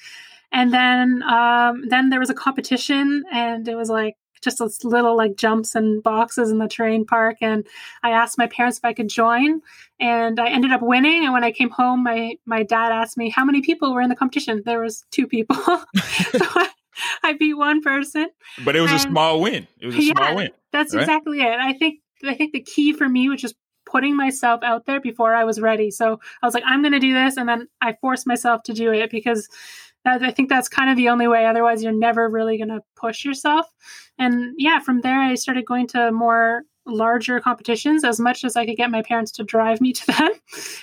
And 0.51 0.73
then, 0.73 1.21
um, 1.23 1.83
then 1.89 2.09
there 2.09 2.19
was 2.19 2.29
a 2.29 2.33
competition, 2.33 3.23
and 3.31 3.67
it 3.67 3.75
was 3.75 3.89
like 3.89 4.15
just 4.41 4.59
those 4.59 4.83
little 4.83 5.15
like 5.15 5.35
jumps 5.35 5.75
and 5.75 6.01
boxes 6.01 6.51
in 6.51 6.59
the 6.59 6.67
terrain 6.67 7.05
park. 7.05 7.37
And 7.41 7.65
I 8.03 8.11
asked 8.11 8.37
my 8.37 8.47
parents 8.47 8.77
if 8.77 8.85
I 8.85 8.93
could 8.93 9.09
join, 9.09 9.61
and 9.99 10.39
I 10.39 10.49
ended 10.49 10.71
up 10.71 10.81
winning. 10.81 11.23
And 11.23 11.33
when 11.33 11.43
I 11.43 11.51
came 11.51 11.69
home, 11.69 12.03
my 12.03 12.35
my 12.45 12.63
dad 12.63 12.91
asked 12.91 13.17
me 13.17 13.29
how 13.29 13.45
many 13.45 13.61
people 13.61 13.93
were 13.93 14.01
in 14.01 14.09
the 14.09 14.15
competition. 14.15 14.63
There 14.65 14.81
was 14.81 15.05
two 15.11 15.27
people, 15.27 15.55
so 15.55 15.85
I, 15.93 16.69
I, 17.23 17.33
beat 17.33 17.55
one 17.55 17.81
person. 17.81 18.27
But 18.63 18.75
it 18.75 18.81
was 18.81 18.91
and, 18.91 18.99
a 18.99 19.03
small 19.03 19.41
win. 19.41 19.67
It 19.79 19.87
was 19.87 19.95
a 19.95 20.03
yeah, 20.03 20.13
small 20.15 20.35
win. 20.35 20.49
That's 20.71 20.93
right? 20.93 21.01
exactly 21.01 21.41
it. 21.41 21.59
I 21.59 21.73
think 21.73 21.99
I 22.27 22.33
think 22.33 22.53
the 22.53 22.61
key 22.61 22.93
for 22.93 23.07
me 23.07 23.29
was 23.29 23.41
just 23.41 23.55
putting 23.85 24.15
myself 24.15 24.61
out 24.63 24.85
there 24.85 25.01
before 25.01 25.33
I 25.33 25.43
was 25.43 25.59
ready. 25.59 25.89
So 25.89 26.19
I 26.41 26.45
was 26.45 26.53
like, 26.53 26.63
I'm 26.65 26.81
going 26.81 26.93
to 26.93 26.99
do 26.99 27.13
this, 27.13 27.37
and 27.37 27.49
then 27.49 27.67
I 27.81 27.95
forced 27.99 28.27
myself 28.27 28.63
to 28.63 28.73
do 28.73 28.91
it 28.91 29.09
because 29.09 29.49
I 30.05 30.31
think 30.31 30.49
that's 30.49 30.69
kind 30.69 30.89
of 30.89 30.97
the 30.97 31.09
only 31.09 31.27
way. 31.27 31.45
Otherwise, 31.45 31.83
you're 31.83 31.91
never 31.91 32.29
really 32.29 32.57
going 32.57 32.69
to 32.69 32.81
push 32.95 33.25
yourself. 33.25 33.67
And 34.17 34.53
yeah, 34.57 34.79
from 34.79 35.01
there, 35.01 35.19
I 35.19 35.35
started 35.35 35.65
going 35.65 35.87
to 35.87 36.11
more 36.11 36.63
larger 36.85 37.39
competitions 37.39 38.03
as 38.03 38.19
much 38.19 38.43
as 38.43 38.55
I 38.55 38.65
could 38.65 38.77
get 38.77 38.89
my 38.89 39.01
parents 39.01 39.31
to 39.33 39.43
drive 39.43 39.79
me 39.81 39.93
to 39.93 40.07
them. 40.07 40.31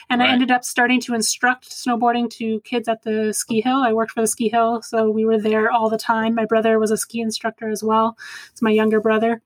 And 0.08 0.20
right. 0.20 0.30
I 0.30 0.32
ended 0.32 0.52
up 0.52 0.64
starting 0.64 1.00
to 1.02 1.14
instruct 1.14 1.68
snowboarding 1.68 2.30
to 2.30 2.61
kids 2.61 2.87
at 2.88 3.02
the 3.02 3.32
ski 3.32 3.61
hill. 3.61 3.78
I 3.78 3.92
worked 3.92 4.12
for 4.12 4.20
the 4.20 4.28
ski 4.28 4.49
hill, 4.49 4.80
so 4.82 5.11
we 5.11 5.25
were 5.25 5.38
there 5.38 5.70
all 5.70 5.90
the 5.90 5.99
time. 5.99 6.35
My 6.37 6.44
brother 6.44 6.78
was 6.78 6.92
a 6.92 6.96
ski 6.96 7.20
instructor 7.20 7.68
as 7.68 7.82
well. 7.82 8.16
It's 8.52 8.62
my 8.62 8.70
younger 8.70 9.00
brother. 9.00 9.42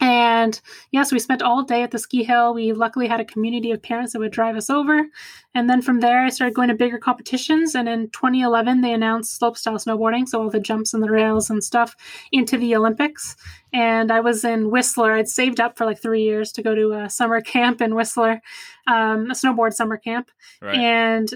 And 0.00 0.60
yes, 0.92 1.10
we 1.10 1.18
spent 1.18 1.42
all 1.42 1.64
day 1.64 1.82
at 1.82 1.90
the 1.90 1.98
ski 1.98 2.22
hill. 2.22 2.54
We 2.54 2.72
luckily 2.72 3.08
had 3.08 3.20
a 3.20 3.24
community 3.24 3.72
of 3.72 3.82
parents 3.82 4.12
that 4.12 4.20
would 4.20 4.30
drive 4.30 4.56
us 4.56 4.70
over. 4.70 5.06
And 5.54 5.68
then 5.68 5.82
from 5.82 5.98
there, 6.00 6.24
I 6.24 6.28
started 6.28 6.54
going 6.54 6.68
to 6.68 6.74
bigger 6.74 6.98
competitions. 6.98 7.74
And 7.74 7.88
in 7.88 8.10
2011, 8.10 8.80
they 8.80 8.92
announced 8.92 9.40
slopestyle 9.40 9.84
snowboarding, 9.84 10.28
so 10.28 10.40
all 10.40 10.50
the 10.50 10.60
jumps 10.60 10.94
and 10.94 11.02
the 11.02 11.10
rails 11.10 11.50
and 11.50 11.64
stuff, 11.64 11.96
into 12.30 12.56
the 12.56 12.76
Olympics. 12.76 13.36
And 13.72 14.12
I 14.12 14.20
was 14.20 14.44
in 14.44 14.70
Whistler. 14.70 15.14
I'd 15.14 15.28
saved 15.28 15.58
up 15.58 15.76
for 15.76 15.84
like 15.84 16.00
three 16.00 16.22
years 16.22 16.52
to 16.52 16.62
go 16.62 16.76
to 16.76 16.92
a 16.92 17.10
summer 17.10 17.40
camp 17.54 17.80
in 17.80 17.96
Whistler, 17.96 18.40
um, 18.86 19.30
a 19.30 19.34
snowboard 19.34 19.72
summer 19.72 19.96
camp. 19.96 20.30
Right. 20.62 20.76
And 20.76 21.28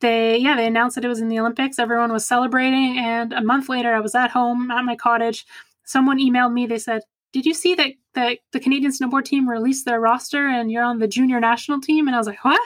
they 0.00 0.38
yeah 0.38 0.56
they 0.56 0.66
announced 0.66 0.94
that 0.94 1.04
it 1.04 1.08
was 1.08 1.20
in 1.20 1.28
the 1.28 1.38
olympics 1.38 1.78
everyone 1.78 2.10
was 2.10 2.26
celebrating 2.26 2.96
and 2.98 3.34
a 3.34 3.42
month 3.42 3.68
later 3.68 3.94
i 3.94 4.00
was 4.00 4.14
at 4.14 4.30
home 4.30 4.70
at 4.70 4.82
my 4.82 4.96
cottage 4.96 5.44
someone 5.84 6.18
emailed 6.18 6.52
me. 6.52 6.66
They 6.66 6.78
said, 6.78 7.02
"Did 7.34 7.44
you 7.44 7.52
see 7.52 7.74
that 7.74 7.90
that 8.14 8.38
the 8.52 8.60
Canadian 8.60 8.92
snowboard 8.92 9.24
team 9.24 9.48
released 9.48 9.84
their 9.84 10.00
roster 10.00 10.46
and 10.46 10.70
you're 10.70 10.84
on 10.84 11.00
the 11.00 11.06
junior 11.08 11.40
national 11.40 11.82
team?" 11.82 12.06
And 12.06 12.14
I 12.14 12.18
was 12.18 12.26
like, 12.26 12.42
"What? 12.44 12.60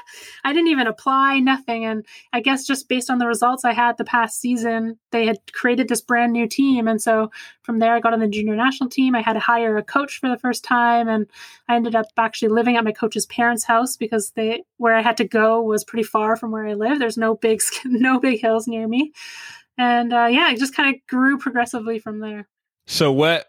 I 0.45 0.53
didn't 0.53 0.69
even 0.69 0.87
apply, 0.87 1.41
nothing." 1.41 1.85
And 1.85 2.07
I 2.33 2.41
guess 2.41 2.67
just 2.67 2.89
based 2.89 3.11
on 3.11 3.19
the 3.19 3.27
results 3.27 3.65
I 3.65 3.73
had 3.73 3.97
the 3.97 4.05
past 4.05 4.41
season, 4.41 5.01
they 5.11 5.27
had 5.27 5.39
created 5.53 5.89
this 5.89 6.01
brand 6.01 6.33
new 6.33 6.47
team, 6.47 6.87
and 6.87 7.03
so 7.03 7.33
from 7.63 7.81
there 7.81 7.95
I 7.95 8.01
got 8.01 8.13
on 8.13 8.21
the 8.21 8.29
junior 8.29 8.55
national 8.55 8.91
team. 8.91 9.17
I 9.17 9.23
had 9.23 9.33
to 9.33 9.41
hire 9.41 9.77
a 9.77 9.83
coach 9.83 10.21
for 10.21 10.29
the 10.29 10.39
first 10.39 10.63
time, 10.63 11.09
and 11.09 11.27
I 11.69 11.75
ended 11.75 11.97
up 11.97 12.07
actually 12.17 12.51
living 12.51 12.77
at 12.77 12.85
my 12.85 12.93
coach's 12.93 13.27
parents' 13.27 13.65
house 13.65 13.97
because 13.97 14.31
they 14.37 14.63
where 14.77 14.95
I 14.95 15.03
had 15.03 15.17
to 15.17 15.25
go 15.25 15.61
was 15.61 15.83
pretty 15.83 16.05
far 16.05 16.37
from 16.37 16.53
where 16.53 16.69
I 16.69 16.75
live. 16.75 17.01
There's 17.01 17.19
no 17.19 17.35
big 17.35 17.61
no 17.85 18.21
big 18.21 18.41
hills 18.41 18.69
near 18.69 18.87
me 18.87 19.13
and 19.79 20.13
uh, 20.13 20.27
yeah, 20.27 20.51
it 20.51 20.59
just 20.59 20.75
kind 20.75 20.95
of 20.95 21.07
grew 21.07 21.39
progressively 21.39 22.01
from 22.01 22.19
there. 22.19 22.49
So 22.87 23.13
what? 23.13 23.49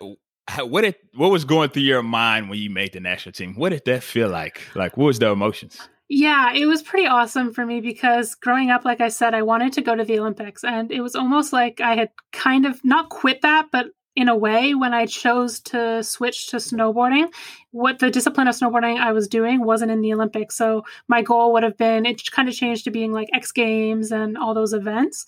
What 0.58 0.82
did 0.82 0.96
what 1.15 1.32
was 1.32 1.46
going 1.46 1.70
through 1.70 1.84
your 1.84 2.03
mind 2.03 2.50
when 2.50 2.60
you 2.60 2.70
made 2.70 2.94
the 2.94 3.00
national 3.00 3.34
team? 3.34 3.56
What 3.56 3.70
did 3.70 3.86
that 3.86 4.03
feel 4.03 4.29
like? 4.29 4.62
Like, 4.75 4.98
what 4.98 5.06
was 5.06 5.20
the 5.20 5.29
emotions? 5.29 5.89
Yeah, 6.12 6.53
it 6.53 6.65
was 6.65 6.82
pretty 6.82 7.06
awesome 7.06 7.53
for 7.53 7.65
me 7.65 7.82
because 7.82 8.34
growing 8.34 8.72
up, 8.72 8.84
like 8.84 9.00
I 9.00 9.10
said, 9.10 9.36
I 9.36 9.44
wanted 9.44 9.74
to 9.74 9.82
go 9.82 9.96
to 9.96 10.03
the 10.03 10.20
Olympics, 10.20 10.63
and 10.63 10.91
it 10.91 11.01
was 11.01 11.15
almost 11.15 11.53
like 11.53 11.82
I 11.82 11.96
had 11.96 12.10
kind 12.34 12.65
of 12.65 12.84
not 12.84 13.10
quit 13.10 13.44
that, 13.44 13.68
but 13.72 13.88
in 14.19 14.27
a 14.27 14.35
way 14.35 14.75
when 14.75 14.93
I 14.93 15.05
chose 15.05 15.61
to 15.61 16.03
switch 16.03 16.47
to 16.49 16.57
snowboarding. 16.57 17.31
What 17.71 17.99
the 17.99 18.11
discipline 18.11 18.49
of 18.49 18.55
snowboarding 18.55 18.99
I 18.99 19.13
was 19.13 19.29
doing 19.29 19.63
wasn't 19.63 19.91
in 19.91 20.01
the 20.01 20.13
Olympics. 20.13 20.57
So 20.57 20.83
my 21.07 21.21
goal 21.21 21.53
would 21.53 21.63
have 21.63 21.77
been 21.77 22.05
it 22.05 22.29
kind 22.29 22.49
of 22.49 22.53
changed 22.53 22.83
to 22.83 22.91
being 22.91 23.13
like 23.13 23.29
X 23.33 23.53
Games 23.53 24.11
and 24.11 24.38
all 24.38 24.53
those 24.53 24.73
events. 24.73 25.25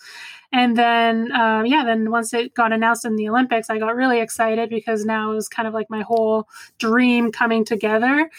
And 0.52 0.76
then, 0.76 1.32
um, 1.32 1.66
yeah, 1.66 1.86
then 1.86 2.12
once 2.12 2.34
it 2.34 2.54
got 2.54 2.74
announced 2.74 3.06
in 3.06 3.16
the 3.16 3.30
Olympics, 3.30 3.70
I 3.70 3.80
got 3.80 3.96
really 3.96 4.20
excited 4.20 4.70
because 4.70 5.06
now 5.06 5.32
it 5.32 5.36
was 5.36 5.48
kind 5.48 5.70
of 5.70 5.74
like 5.74 5.90
my 5.90 6.02
whole 6.02 6.50
dream 6.78 7.32
coming 7.32 7.64
together. 7.64 8.30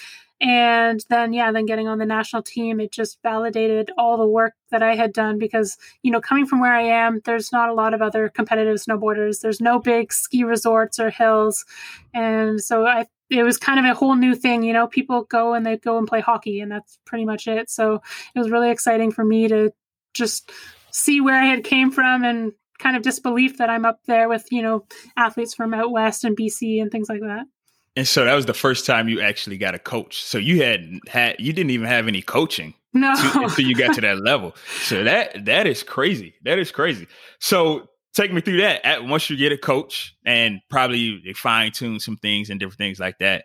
And 0.42 1.04
then, 1.08 1.32
yeah, 1.32 1.52
then 1.52 1.66
getting 1.66 1.86
on 1.86 1.98
the 1.98 2.04
national 2.04 2.42
team, 2.42 2.80
it 2.80 2.90
just 2.90 3.22
validated 3.22 3.92
all 3.96 4.16
the 4.16 4.26
work 4.26 4.54
that 4.72 4.82
I 4.82 4.96
had 4.96 5.12
done 5.12 5.38
because, 5.38 5.78
you 6.02 6.10
know, 6.10 6.20
coming 6.20 6.46
from 6.46 6.58
where 6.58 6.74
I 6.74 6.82
am, 6.82 7.20
there's 7.24 7.52
not 7.52 7.68
a 7.68 7.74
lot 7.74 7.94
of 7.94 8.02
other 8.02 8.28
competitive 8.28 8.78
snowboarders. 8.78 9.40
There's 9.40 9.60
no 9.60 9.78
big 9.78 10.12
ski 10.12 10.42
resorts 10.42 10.98
or 10.98 11.10
hills. 11.10 11.64
And 12.12 12.60
so 12.60 12.84
I, 12.84 13.06
it 13.30 13.44
was 13.44 13.56
kind 13.56 13.78
of 13.78 13.84
a 13.84 13.94
whole 13.94 14.16
new 14.16 14.34
thing. 14.34 14.64
You 14.64 14.72
know, 14.72 14.88
people 14.88 15.22
go 15.22 15.54
and 15.54 15.64
they 15.64 15.76
go 15.76 15.96
and 15.96 16.08
play 16.08 16.20
hockey, 16.20 16.58
and 16.58 16.72
that's 16.72 16.98
pretty 17.06 17.24
much 17.24 17.46
it. 17.46 17.70
So 17.70 18.02
it 18.34 18.38
was 18.38 18.50
really 18.50 18.70
exciting 18.70 19.12
for 19.12 19.24
me 19.24 19.46
to 19.46 19.72
just 20.12 20.50
see 20.90 21.20
where 21.20 21.40
I 21.40 21.46
had 21.46 21.62
came 21.62 21.92
from 21.92 22.24
and 22.24 22.52
kind 22.80 22.96
of 22.96 23.02
disbelief 23.02 23.58
that 23.58 23.70
I'm 23.70 23.84
up 23.84 24.00
there 24.06 24.28
with, 24.28 24.46
you 24.50 24.60
know, 24.60 24.86
athletes 25.16 25.54
from 25.54 25.72
out 25.72 25.92
west 25.92 26.24
and 26.24 26.36
BC 26.36 26.82
and 26.82 26.90
things 26.90 27.08
like 27.08 27.20
that. 27.20 27.46
And 27.94 28.08
so 28.08 28.24
that 28.24 28.34
was 28.34 28.46
the 28.46 28.54
first 28.54 28.86
time 28.86 29.08
you 29.08 29.20
actually 29.20 29.58
got 29.58 29.74
a 29.74 29.78
coach. 29.78 30.22
So 30.22 30.38
you 30.38 30.62
had 30.62 31.00
had 31.08 31.36
you 31.38 31.52
didn't 31.52 31.70
even 31.70 31.86
have 31.86 32.08
any 32.08 32.22
coaching. 32.22 32.74
No. 32.94 33.14
To, 33.14 33.42
until 33.44 33.66
you 33.66 33.74
got 33.74 33.94
to 33.94 34.00
that 34.02 34.22
level. 34.22 34.54
So 34.82 35.04
that 35.04 35.44
that 35.44 35.66
is 35.66 35.82
crazy. 35.82 36.34
That 36.44 36.58
is 36.58 36.70
crazy. 36.70 37.06
So 37.38 37.88
take 38.14 38.32
me 38.32 38.40
through 38.40 38.58
that. 38.58 38.84
At, 38.86 39.04
once 39.04 39.28
you 39.30 39.36
get 39.36 39.52
a 39.52 39.58
coach 39.58 40.14
and 40.24 40.60
probably 40.70 41.34
fine 41.34 41.72
tune 41.72 42.00
some 42.00 42.16
things 42.16 42.50
and 42.50 42.60
different 42.60 42.78
things 42.78 43.00
like 43.00 43.18
that. 43.18 43.44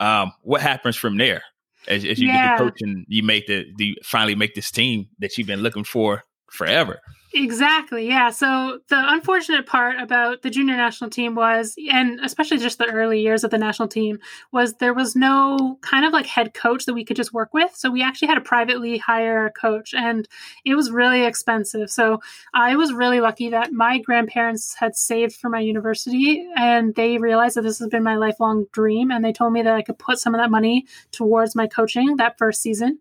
Um, 0.00 0.32
what 0.42 0.60
happens 0.60 0.96
from 0.96 1.16
there? 1.16 1.42
As, 1.88 2.04
as 2.04 2.18
you 2.18 2.28
yeah. 2.28 2.50
get 2.50 2.58
the 2.58 2.64
coach 2.64 2.78
and 2.80 3.04
you 3.08 3.22
make 3.22 3.46
the, 3.46 3.66
the 3.76 3.98
finally 4.04 4.34
make 4.34 4.54
this 4.54 4.70
team 4.70 5.08
that 5.18 5.36
you've 5.36 5.46
been 5.46 5.62
looking 5.62 5.84
for 5.84 6.22
forever. 6.50 7.00
Exactly. 7.34 8.08
Yeah. 8.08 8.30
So 8.30 8.80
the 8.88 9.02
unfortunate 9.12 9.64
part 9.64 9.98
about 9.98 10.42
the 10.42 10.50
junior 10.50 10.76
national 10.76 11.08
team 11.08 11.34
was, 11.34 11.74
and 11.90 12.20
especially 12.20 12.58
just 12.58 12.78
the 12.78 12.86
early 12.86 13.20
years 13.22 13.42
of 13.42 13.50
the 13.50 13.58
national 13.58 13.88
team, 13.88 14.18
was 14.52 14.74
there 14.74 14.92
was 14.92 15.16
no 15.16 15.78
kind 15.80 16.04
of 16.04 16.12
like 16.12 16.26
head 16.26 16.52
coach 16.52 16.84
that 16.84 16.92
we 16.92 17.04
could 17.04 17.16
just 17.16 17.32
work 17.32 17.54
with. 17.54 17.74
So 17.74 17.90
we 17.90 18.02
actually 18.02 18.28
had 18.28 18.34
to 18.34 18.42
privately 18.42 18.98
hire 18.98 19.46
a 19.46 19.50
coach, 19.50 19.94
and 19.94 20.28
it 20.66 20.74
was 20.74 20.90
really 20.90 21.24
expensive. 21.24 21.90
So 21.90 22.20
I 22.52 22.76
was 22.76 22.92
really 22.92 23.20
lucky 23.20 23.48
that 23.48 23.72
my 23.72 23.98
grandparents 23.98 24.74
had 24.74 24.94
saved 24.94 25.34
for 25.34 25.48
my 25.48 25.60
university, 25.60 26.46
and 26.56 26.94
they 26.94 27.16
realized 27.16 27.56
that 27.56 27.62
this 27.62 27.78
has 27.78 27.88
been 27.88 28.02
my 28.02 28.16
lifelong 28.16 28.66
dream, 28.72 29.10
and 29.10 29.24
they 29.24 29.32
told 29.32 29.54
me 29.54 29.62
that 29.62 29.74
I 29.74 29.82
could 29.82 29.98
put 29.98 30.18
some 30.18 30.34
of 30.34 30.40
that 30.40 30.50
money 30.50 30.86
towards 31.12 31.56
my 31.56 31.66
coaching 31.66 32.16
that 32.16 32.36
first 32.36 32.60
season. 32.60 32.98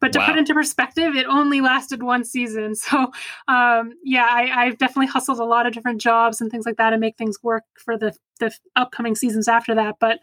But 0.00 0.12
to 0.12 0.18
wow. 0.18 0.26
put 0.26 0.38
into 0.38 0.52
perspective, 0.52 1.14
it 1.14 1.26
only 1.26 1.62
lasted 1.62 2.02
one 2.02 2.24
season. 2.24 2.74
So. 2.90 3.12
Um, 3.46 3.69
um, 3.70 3.92
yeah, 4.02 4.26
I, 4.26 4.66
have 4.66 4.78
definitely 4.78 5.06
hustled 5.06 5.38
a 5.38 5.44
lot 5.44 5.66
of 5.66 5.72
different 5.72 6.00
jobs 6.00 6.40
and 6.40 6.50
things 6.50 6.66
like 6.66 6.76
that 6.76 6.90
to 6.90 6.98
make 6.98 7.16
things 7.16 7.38
work 7.42 7.64
for 7.78 7.96
the 7.96 8.14
the 8.38 8.52
upcoming 8.76 9.14
seasons 9.14 9.48
after 9.48 9.74
that. 9.74 9.96
But 10.00 10.18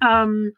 um, 0.00 0.52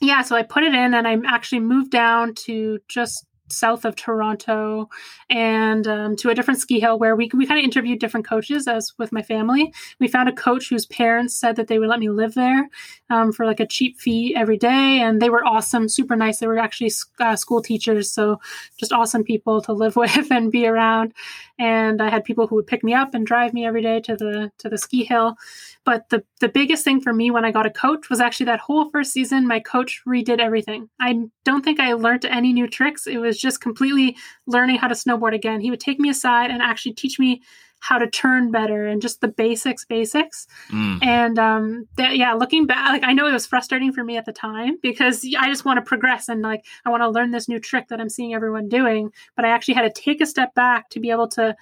yeah, 0.00 0.22
so 0.22 0.36
I 0.36 0.42
put 0.42 0.62
it 0.62 0.74
in, 0.74 0.94
and 0.94 1.06
I 1.06 1.16
actually 1.26 1.60
moved 1.60 1.90
down 1.90 2.34
to 2.46 2.78
just 2.88 3.26
south 3.48 3.84
of 3.84 3.94
Toronto 3.94 4.88
and 5.28 5.86
um, 5.86 6.16
to 6.16 6.30
a 6.30 6.34
different 6.34 6.60
ski 6.60 6.80
hill 6.80 6.98
where 6.98 7.14
we, 7.14 7.30
we 7.34 7.46
kind 7.46 7.58
of 7.58 7.64
interviewed 7.64 7.98
different 7.98 8.26
coaches 8.26 8.66
as 8.66 8.92
with 8.98 9.12
my 9.12 9.22
family. 9.22 9.72
We 10.00 10.08
found 10.08 10.28
a 10.28 10.32
coach 10.32 10.68
whose 10.68 10.86
parents 10.86 11.34
said 11.34 11.56
that 11.56 11.68
they 11.68 11.78
would 11.78 11.88
let 11.88 12.00
me 12.00 12.08
live 12.08 12.34
there 12.34 12.68
um, 13.10 13.32
for 13.32 13.46
like 13.46 13.60
a 13.60 13.66
cheap 13.66 13.98
fee 14.00 14.34
every 14.36 14.56
day. 14.56 15.00
And 15.00 15.20
they 15.20 15.30
were 15.30 15.44
awesome, 15.44 15.88
super 15.88 16.16
nice. 16.16 16.38
They 16.38 16.46
were 16.46 16.58
actually 16.58 16.90
uh, 17.20 17.36
school 17.36 17.60
teachers. 17.62 18.10
So 18.10 18.40
just 18.76 18.92
awesome 18.92 19.24
people 19.24 19.60
to 19.62 19.72
live 19.72 19.96
with 20.04 20.30
and 20.30 20.50
be 20.50 20.66
around. 20.66 21.12
And 21.58 22.02
I 22.02 22.10
had 22.10 22.24
people 22.24 22.46
who 22.46 22.56
would 22.56 22.66
pick 22.66 22.82
me 22.82 22.94
up 22.94 23.14
and 23.14 23.26
drive 23.26 23.52
me 23.52 23.66
every 23.66 23.82
day 23.82 24.00
to 24.00 24.16
the, 24.16 24.50
to 24.58 24.68
the 24.68 24.78
ski 24.78 25.04
hill. 25.04 25.36
But 25.84 26.08
the, 26.08 26.24
the 26.40 26.48
biggest 26.48 26.82
thing 26.82 27.00
for 27.00 27.12
me 27.12 27.30
when 27.30 27.44
I 27.44 27.52
got 27.52 27.66
a 27.66 27.70
coach 27.70 28.08
was 28.08 28.20
actually 28.20 28.46
that 28.46 28.60
whole 28.60 28.90
first 28.90 29.12
season, 29.12 29.46
my 29.46 29.60
coach 29.60 30.02
redid 30.06 30.40
everything. 30.40 30.88
I 30.98 31.26
don't 31.44 31.62
think 31.62 31.78
I 31.78 31.92
learned 31.92 32.24
any 32.24 32.52
new 32.52 32.66
tricks. 32.66 33.06
It 33.06 33.18
was 33.18 33.33
just 33.38 33.60
completely 33.60 34.16
learning 34.46 34.76
how 34.76 34.88
to 34.88 34.94
snowboard 34.94 35.34
again. 35.34 35.60
He 35.60 35.70
would 35.70 35.80
take 35.80 35.98
me 35.98 36.10
aside 36.10 36.50
and 36.50 36.62
actually 36.62 36.94
teach 36.94 37.18
me 37.18 37.42
how 37.80 37.98
to 37.98 38.08
turn 38.08 38.50
better 38.50 38.86
and 38.86 39.02
just 39.02 39.20
the 39.20 39.28
basics 39.28 39.84
basics 39.84 40.46
mm. 40.70 40.98
and 41.04 41.38
um 41.38 41.86
that, 41.98 42.16
yeah 42.16 42.32
looking 42.32 42.66
back 42.66 42.88
like 42.88 43.04
i 43.04 43.12
know 43.12 43.26
it 43.26 43.32
was 43.32 43.44
frustrating 43.44 43.92
for 43.92 44.02
me 44.02 44.16
at 44.16 44.24
the 44.24 44.32
time 44.32 44.78
because 44.80 45.22
i 45.38 45.50
just 45.50 45.66
want 45.66 45.76
to 45.76 45.82
progress 45.82 46.30
and 46.30 46.40
like 46.40 46.64
i 46.86 46.88
want 46.88 47.02
to 47.02 47.10
learn 47.10 47.30
this 47.30 47.46
new 47.46 47.60
trick 47.60 47.88
that 47.88 48.00
i'm 48.00 48.08
seeing 48.08 48.32
everyone 48.32 48.70
doing 48.70 49.10
but 49.36 49.44
i 49.44 49.50
actually 49.50 49.74
had 49.74 49.82
to 49.82 50.00
take 50.00 50.22
a 50.22 50.26
step 50.26 50.54
back 50.54 50.88
to 50.88 50.98
be 50.98 51.10
able 51.10 51.28
to 51.28 51.54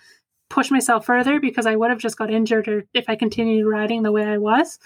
push 0.53 0.71
myself 0.71 1.07
further 1.07 1.41
because 1.41 1.65
I 1.65 1.77
would 1.77 1.89
have 1.89 1.99
just 1.99 2.19
got 2.19 2.31
injured 2.31 2.69
or 2.69 2.85
if 2.93 3.07
I 3.09 3.17
continued 3.17 3.67
riding 3.67 4.03
the 4.03 4.13
way 4.13 4.23
I 4.23 4.37
was. 4.37 4.79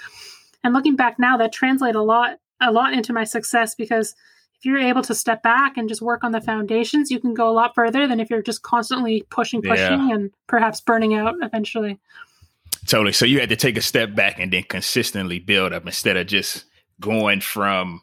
And 0.63 0.73
looking 0.73 0.95
back 0.95 1.19
now, 1.19 1.37
that 1.39 1.53
translated 1.53 1.97
a 1.97 2.03
lot 2.03 2.37
a 2.63 2.73
lot 2.73 2.95
into 2.95 3.13
my 3.13 3.25
success 3.25 3.75
because 3.75 4.15
if 4.59 4.65
you're 4.65 4.79
able 4.79 5.03
to 5.03 5.15
step 5.15 5.43
back 5.43 5.77
and 5.77 5.89
just 5.89 6.01
work 6.01 6.25
on 6.25 6.33
the 6.33 6.41
foundations, 6.41 7.11
you 7.11 7.21
can 7.21 7.35
go 7.35 7.49
a 7.49 7.53
lot 7.53 7.75
further 7.75 8.07
than 8.07 8.21
if 8.21 8.31
you're 8.31 8.43
just 8.43 8.63
constantly 8.63 9.23
pushing, 9.31 9.61
pushing, 9.61 10.09
yeah. 10.09 10.15
and 10.15 10.31
perhaps 10.47 10.81
burning 10.81 11.15
out 11.15 11.35
eventually. 11.43 11.99
Totally. 12.87 13.13
So 13.13 13.27
you 13.27 13.41
had 13.41 13.49
to 13.51 13.57
take 13.57 13.77
a 13.77 13.83
step 13.83 14.15
back 14.15 14.39
and 14.39 14.53
then 14.53 14.63
consistently 14.63 15.41
build 15.41 15.73
up 15.73 15.85
instead 15.87 16.17
of 16.17 16.27
just 16.27 16.65
going 17.01 17.41
from 17.41 18.03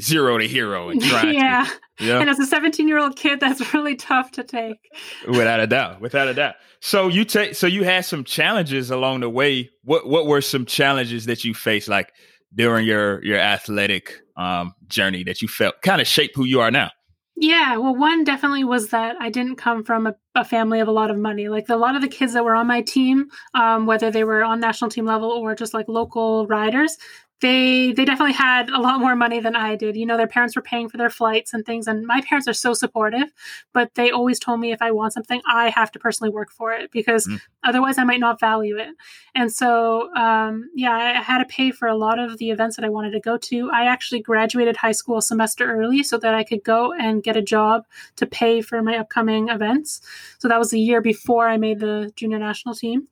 zero 0.00 0.36
to 0.38 0.46
hero 0.46 0.90
and 0.90 1.02
trying 1.10 1.34
yeah. 1.34 1.64
to 1.64 1.80
yeah. 1.98 2.20
And 2.20 2.28
as 2.28 2.38
a 2.38 2.46
17 2.46 2.88
year 2.88 2.98
old 2.98 3.16
kid, 3.16 3.40
that's 3.40 3.74
really 3.74 3.96
tough 3.96 4.32
to 4.32 4.44
take. 4.44 4.78
Without 5.26 5.60
a 5.60 5.66
doubt. 5.66 6.00
Without 6.00 6.28
a 6.28 6.34
doubt. 6.34 6.56
So 6.80 7.08
you 7.08 7.24
take 7.24 7.54
so 7.54 7.66
you 7.66 7.84
had 7.84 8.04
some 8.04 8.24
challenges 8.24 8.90
along 8.90 9.20
the 9.20 9.30
way. 9.30 9.70
What 9.82 10.06
what 10.06 10.26
were 10.26 10.42
some 10.42 10.66
challenges 10.66 11.26
that 11.26 11.44
you 11.44 11.54
faced 11.54 11.88
like 11.88 12.12
during 12.54 12.86
your 12.86 13.24
your 13.24 13.38
athletic 13.38 14.20
um 14.36 14.74
journey 14.88 15.24
that 15.24 15.42
you 15.42 15.48
felt 15.48 15.80
kind 15.82 16.00
of 16.00 16.06
shaped 16.06 16.36
who 16.36 16.44
you 16.44 16.60
are 16.60 16.70
now? 16.70 16.90
Yeah, 17.38 17.76
well, 17.76 17.94
one 17.94 18.24
definitely 18.24 18.64
was 18.64 18.88
that 18.88 19.16
I 19.20 19.28
didn't 19.28 19.56
come 19.56 19.84
from 19.84 20.06
a, 20.06 20.14
a, 20.34 20.42
family 20.42 20.80
of 20.80 20.88
a 20.88 20.92
lot 20.92 21.10
of 21.10 21.18
money. 21.18 21.50
Like 21.50 21.68
a 21.68 21.76
lot 21.76 21.94
of 21.94 22.00
the 22.00 22.08
kids 22.08 22.32
that 22.32 22.46
were 22.46 22.54
on 22.54 22.66
my 22.66 22.80
team, 22.80 23.28
um, 23.52 23.84
whether 23.84 24.10
they 24.10 24.24
were 24.24 24.42
on 24.42 24.58
national 24.58 24.90
team 24.90 25.04
level 25.04 25.30
or 25.30 25.54
just 25.54 25.74
like 25.74 25.86
local 25.86 26.46
riders, 26.46 26.96
they 27.40 27.92
they 27.92 28.06
definitely 28.06 28.32
had 28.32 28.70
a 28.70 28.80
lot 28.80 28.98
more 28.98 29.14
money 29.14 29.40
than 29.40 29.54
I 29.54 29.76
did. 29.76 29.94
You 29.94 30.06
know, 30.06 30.16
their 30.16 30.26
parents 30.26 30.56
were 30.56 30.62
paying 30.62 30.88
for 30.88 30.96
their 30.96 31.10
flights 31.10 31.52
and 31.52 31.66
things, 31.66 31.86
and 31.86 32.06
my 32.06 32.22
parents 32.22 32.48
are 32.48 32.54
so 32.54 32.72
supportive. 32.72 33.30
But 33.74 33.94
they 33.94 34.10
always 34.10 34.38
told 34.38 34.60
me 34.60 34.72
if 34.72 34.80
I 34.80 34.90
want 34.90 35.12
something, 35.12 35.42
I 35.46 35.68
have 35.68 35.90
to 35.92 35.98
personally 35.98 36.30
work 36.30 36.50
for 36.50 36.72
it 36.72 36.90
because 36.90 37.26
mm. 37.26 37.38
otherwise 37.62 37.98
I 37.98 38.04
might 38.04 38.20
not 38.20 38.40
value 38.40 38.78
it. 38.78 38.88
And 39.34 39.52
so, 39.52 40.14
um, 40.14 40.70
yeah, 40.74 40.92
I 40.92 41.22
had 41.22 41.38
to 41.38 41.44
pay 41.44 41.72
for 41.72 41.88
a 41.88 41.96
lot 41.96 42.18
of 42.18 42.38
the 42.38 42.50
events 42.50 42.76
that 42.76 42.86
I 42.86 42.88
wanted 42.88 43.10
to 43.10 43.20
go 43.20 43.36
to. 43.36 43.70
I 43.70 43.84
actually 43.84 44.22
graduated 44.22 44.78
high 44.78 44.92
school 44.92 45.18
a 45.18 45.22
semester 45.22 45.70
early 45.70 46.02
so 46.02 46.16
that 46.18 46.34
I 46.34 46.42
could 46.42 46.64
go 46.64 46.94
and 46.94 47.22
get 47.22 47.36
a 47.36 47.42
job 47.42 47.84
to 48.16 48.24
pay 48.24 48.62
for 48.62 48.82
my 48.82 48.96
upcoming 48.96 49.50
events. 49.50 50.00
So 50.38 50.48
that 50.48 50.58
was 50.58 50.72
a 50.72 50.78
year 50.78 51.02
before 51.02 51.48
I 51.48 51.58
made 51.58 51.80
the 51.80 52.10
junior 52.16 52.38
national 52.38 52.74
team. 52.74 53.08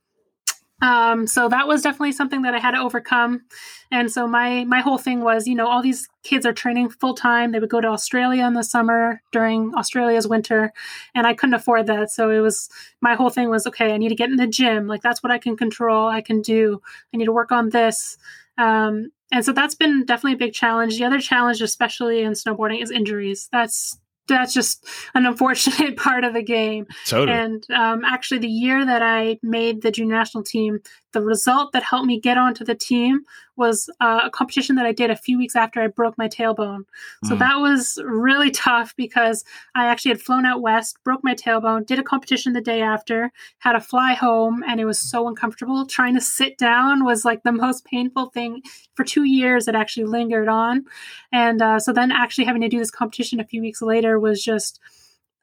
Um, 0.83 1.27
so 1.27 1.49
that 1.49 1.69
was 1.69 1.83
definitely 1.83 2.13
something 2.13 2.43
that 2.43 2.55
I 2.55 2.59
had 2.59 2.73
to 2.73 2.79
overcome. 2.79 3.43
And 3.91 4.11
so 4.11 4.27
my 4.27 4.65
my 4.65 4.81
whole 4.81 4.99
thing 4.99 5.21
was, 5.23 5.47
you 5.47 5.55
know, 5.55 5.69
all 5.69 5.83
these 5.83 6.09
kids 6.25 6.45
are 6.45 6.53
training 6.53 6.91
full 6.91 7.15
time. 7.15 7.53
They 7.53 7.61
would 7.61 7.71
go 7.71 7.81
to 7.81 7.89
Australia 7.89 8.45
in 8.47 8.55
the 8.55 8.65
summer 8.65 9.23
during 9.33 9.73
Australia's 9.75 10.27
winter, 10.27 10.73
and 11.15 11.27
I 11.27 11.35
couldn't 11.35 11.55
afford 11.55 11.87
that. 11.87 12.11
So 12.11 12.31
it 12.31 12.41
was 12.41 12.69
my 13.01 13.15
whole 13.15 13.31
thing 13.31 13.49
was, 13.51 13.67
okay, 13.69 13.93
I 13.93 13.99
need 13.99 14.09
to 14.11 14.15
get 14.15 14.31
in 14.31 14.37
the 14.37 14.47
gym. 14.47 14.87
Like 14.87 15.03
that's 15.03 15.23
what 15.23 15.33
I 15.33 15.39
can 15.39 15.57
control. 15.57 16.09
I 16.09 16.21
can 16.21 16.43
do. 16.43 16.83
I 17.13 17.17
need 17.17 17.27
to 17.27 17.33
work 17.33 17.53
on 17.53 17.71
this. 17.71 18.19
Um, 18.59 19.11
and 19.33 19.45
so 19.45 19.53
that's 19.53 19.75
been 19.75 20.05
definitely 20.05 20.35
a 20.35 20.47
big 20.47 20.53
challenge. 20.53 20.99
The 20.99 21.05
other 21.05 21.21
challenge, 21.21 21.61
especially 21.61 22.23
in 22.23 22.33
snowboarding, 22.33 22.83
is 22.83 22.91
injuries. 22.91 23.49
That's 23.51 23.99
that's 24.27 24.55
just 24.55 24.87
an 25.15 25.27
unfortunate 25.27 25.97
part 25.99 26.25
of 26.25 26.35
the 26.35 26.43
game. 26.43 26.87
Totally. 27.07 27.37
And 27.37 27.65
um, 27.71 28.05
actually, 28.05 28.39
the 28.39 28.49
year 28.49 28.85
that 28.85 29.03
I 29.03 29.39
made 29.43 29.83
the 29.83 29.91
junior 29.91 30.17
national 30.17 30.45
team, 30.45 30.81
the 31.15 31.23
result 31.23 31.73
that 31.73 31.83
helped 31.83 32.07
me 32.07 32.21
get 32.21 32.37
onto 32.37 32.65
the 32.65 32.75
team 32.75 33.21
was 33.57 33.89
uh, 34.01 34.23
a 34.25 34.31
competition 34.31 34.77
that 34.77 34.85
I 34.85 34.93
did 34.93 35.11
a 35.11 35.17
few 35.17 35.39
weeks 35.39 35.57
after 35.57 35.81
I 35.81 35.87
broke 35.87 36.19
my 36.19 36.29
tailbone. 36.29 36.83
So 37.25 37.35
mm. 37.35 37.39
that 37.39 37.57
was 37.57 37.99
really 38.05 38.51
tough 38.51 38.95
because 38.97 39.45
I 39.75 39.87
actually 39.87 40.11
had 40.11 40.21
flown 40.21 40.45
out 40.45 40.61
west, 40.61 40.99
broke 41.05 41.23
my 41.25 41.35
tailbone, 41.35 41.87
did 41.87 41.99
a 41.99 42.03
competition 42.03 42.53
the 42.53 42.61
day 42.61 42.83
after, 42.83 43.33
had 43.59 43.73
to 43.73 43.81
fly 43.81 44.13
home, 44.15 44.63
and 44.67 44.81
it 44.81 44.85
was 44.85 44.99
so 44.99 45.29
uncomfortable. 45.29 45.87
Trying 45.87 46.15
to 46.17 46.21
sit 46.21 46.59
down 46.59 47.05
was 47.05 47.25
like 47.25 47.43
the 47.45 47.53
most 47.65 47.85
painful 47.85 48.27
thing. 48.27 48.61
For 48.95 49.05
two 49.05 49.25
years, 49.25 49.69
it 49.69 49.75
actually 49.75 50.07
lingered 50.07 50.49
on. 50.49 50.85
And 51.33 51.63
uh, 51.63 51.79
so 51.79 51.93
then 51.93 52.13
actually 52.13 52.45
having 52.45 52.63
to 52.63 52.69
do 52.69 52.79
this 52.79 52.91
competition 52.91 53.41
a 53.41 53.47
few 53.47 53.63
weeks 53.63 53.81
later 53.81 54.19
was 54.19 54.43
just 54.43 54.81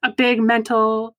a 0.04 0.12
big 0.12 0.42
mental 0.42 1.16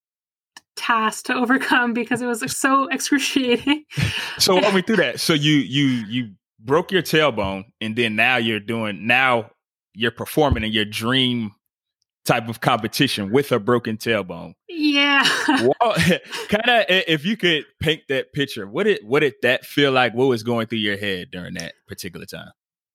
task 0.76 1.26
to 1.26 1.34
overcome 1.34 1.92
because 1.92 2.22
it 2.22 2.26
was 2.26 2.40
so 2.56 2.88
excruciating. 2.88 3.84
so 4.38 4.56
walk 4.56 4.74
me 4.74 4.82
through 4.82 4.96
that. 4.96 5.20
So 5.20 5.34
you 5.34 5.54
you 5.54 5.84
you 6.08 6.30
broke 6.60 6.92
your 6.92 7.02
tailbone 7.02 7.64
and 7.80 7.96
then 7.96 8.16
now 8.16 8.36
you're 8.36 8.60
doing 8.60 9.06
now 9.06 9.50
you're 9.94 10.10
performing 10.10 10.64
in 10.64 10.72
your 10.72 10.84
dream 10.84 11.52
type 12.24 12.48
of 12.48 12.60
competition 12.60 13.32
with 13.32 13.50
a 13.52 13.58
broken 13.58 13.96
tailbone. 13.96 14.54
Yeah. 14.68 15.28
well, 15.48 15.94
kind 16.48 16.68
of 16.68 16.84
if 16.88 17.24
you 17.24 17.36
could 17.36 17.64
paint 17.80 18.02
that 18.08 18.32
picture, 18.32 18.66
what 18.66 18.84
did 18.84 19.00
what 19.04 19.20
did 19.20 19.34
that 19.42 19.66
feel 19.66 19.92
like? 19.92 20.14
What 20.14 20.26
was 20.26 20.42
going 20.42 20.66
through 20.66 20.78
your 20.78 20.96
head 20.96 21.28
during 21.30 21.54
that 21.54 21.74
particular 21.86 22.26
time? 22.26 22.50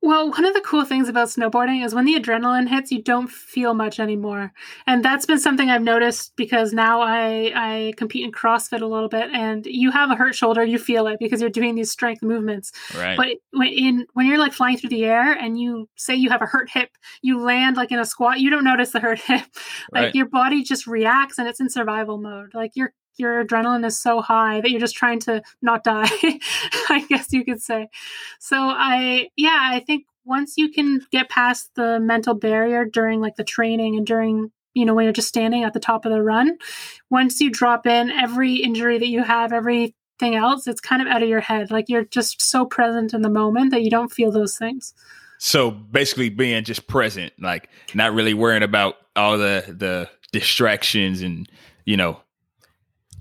Well, 0.08 0.30
one 0.30 0.46
of 0.46 0.54
the 0.54 0.62
cool 0.62 0.86
things 0.86 1.10
about 1.10 1.28
snowboarding 1.28 1.84
is 1.86 1.94
when 1.94 2.06
the 2.06 2.16
adrenaline 2.16 2.70
hits, 2.70 2.94
you 2.94 3.02
don't 3.04 3.30
feel 3.30 3.74
much 3.74 4.00
anymore, 4.00 4.54
and 4.86 5.04
that's 5.04 5.26
been 5.26 5.38
something 5.38 5.70
I've 5.70 5.84
noticed 5.84 6.34
because 6.38 6.72
now 6.72 7.02
I 7.02 7.52
I 7.54 7.94
compete 7.98 8.24
in 8.24 8.32
CrossFit 8.32 8.82
a 8.82 8.86
little 8.86 9.10
bit, 9.10 9.30
and 9.34 9.66
you 9.66 9.92
have 9.92 10.10
a 10.10 10.16
hurt 10.16 10.34
shoulder, 10.34 10.64
you 10.64 10.80
feel 10.80 11.08
it 11.08 11.20
because 11.20 11.42
you're 11.42 11.50
doing 11.50 11.76
these 11.76 11.92
strength 11.92 12.24
movements. 12.24 12.72
Right. 12.96 13.18
But 13.18 13.28
when 13.52 13.68
in 13.68 14.08
when 14.14 14.28
you're 14.28 14.38
like 14.38 14.54
flying 14.54 14.78
through 14.78 14.92
the 14.92 15.04
air 15.04 15.34
and 15.34 15.60
you 15.60 15.90
say 15.98 16.16
you 16.16 16.30
have 16.30 16.42
a 16.42 16.46
hurt 16.46 16.70
hip, 16.70 16.92
you 17.22 17.42
land 17.42 17.76
like 17.76 17.92
in 17.92 18.00
a 18.00 18.06
squat, 18.06 18.40
you 18.40 18.50
don't 18.50 18.64
notice 18.64 18.92
the 18.92 19.02
hurt 19.02 19.20
hip. 19.28 19.44
like 19.92 20.04
right. 20.04 20.16
your 20.16 20.30
body 20.30 20.64
just 20.64 20.88
reacts 20.88 21.38
and 21.38 21.50
it's 21.50 21.60
in 21.60 21.70
survival 21.70 22.18
mode. 22.18 22.54
Like 22.54 22.72
you're 22.76 22.94
your 23.18 23.44
adrenaline 23.44 23.86
is 23.86 24.00
so 24.00 24.22
high 24.22 24.62
that 24.62 24.72
you're 24.72 24.80
just 24.80 24.96
trying 24.96 25.20
to 25.20 25.42
not 25.62 25.84
die 25.84 26.08
i 26.90 27.06
guess 27.10 27.32
you 27.32 27.44
could 27.44 27.62
say. 27.62 27.88
So 28.40 28.58
i 28.58 29.30
yeah 29.36 29.60
i 29.62 29.80
think 29.80 30.06
once 30.26 30.58
you 30.58 30.70
can 30.70 31.02
get 31.12 31.30
past 31.30 31.72
the 31.76 32.00
mental 32.00 32.34
barrier 32.34 32.86
during 32.86 33.22
like 33.22 33.36
the 33.36 33.44
training 33.44 33.96
and 33.96 34.06
during 34.06 34.52
you 34.74 34.86
know 34.86 34.94
when 34.94 35.06
you're 35.06 35.14
just 35.14 35.28
standing 35.30 35.64
at 35.64 35.74
the 35.74 35.80
top 35.80 36.06
of 36.06 36.12
the 36.12 36.22
run 36.22 36.58
once 37.10 37.40
you 37.40 37.50
drop 37.50 37.88
in 37.88 38.12
every 38.12 38.56
injury 38.56 38.98
that 39.00 39.08
you 39.08 39.24
have 39.24 39.54
everything 39.54 39.94
else 40.22 40.68
it's 40.68 40.82
kind 40.82 41.02
of 41.02 41.08
out 41.08 41.24
of 41.24 41.30
your 41.30 41.40
head. 41.40 41.72
Like 41.72 41.86
you're 41.90 42.06
just 42.06 42.42
so 42.42 42.66
present 42.66 43.14
in 43.14 43.22
the 43.22 43.30
moment 43.30 43.72
that 43.72 43.84
you 43.84 43.90
don't 43.90 44.12
feel 44.12 44.32
those 44.32 44.58
things. 44.58 44.94
So 45.40 45.70
basically 45.70 46.30
being 46.30 46.64
just 46.64 46.88
present 46.88 47.34
like 47.40 47.70
not 47.94 48.14
really 48.14 48.34
worrying 48.34 48.64
about 48.64 48.96
all 49.16 49.38
the 49.38 49.64
the 49.68 50.10
distractions 50.32 51.22
and 51.22 51.50
you 51.86 51.96
know 51.96 52.20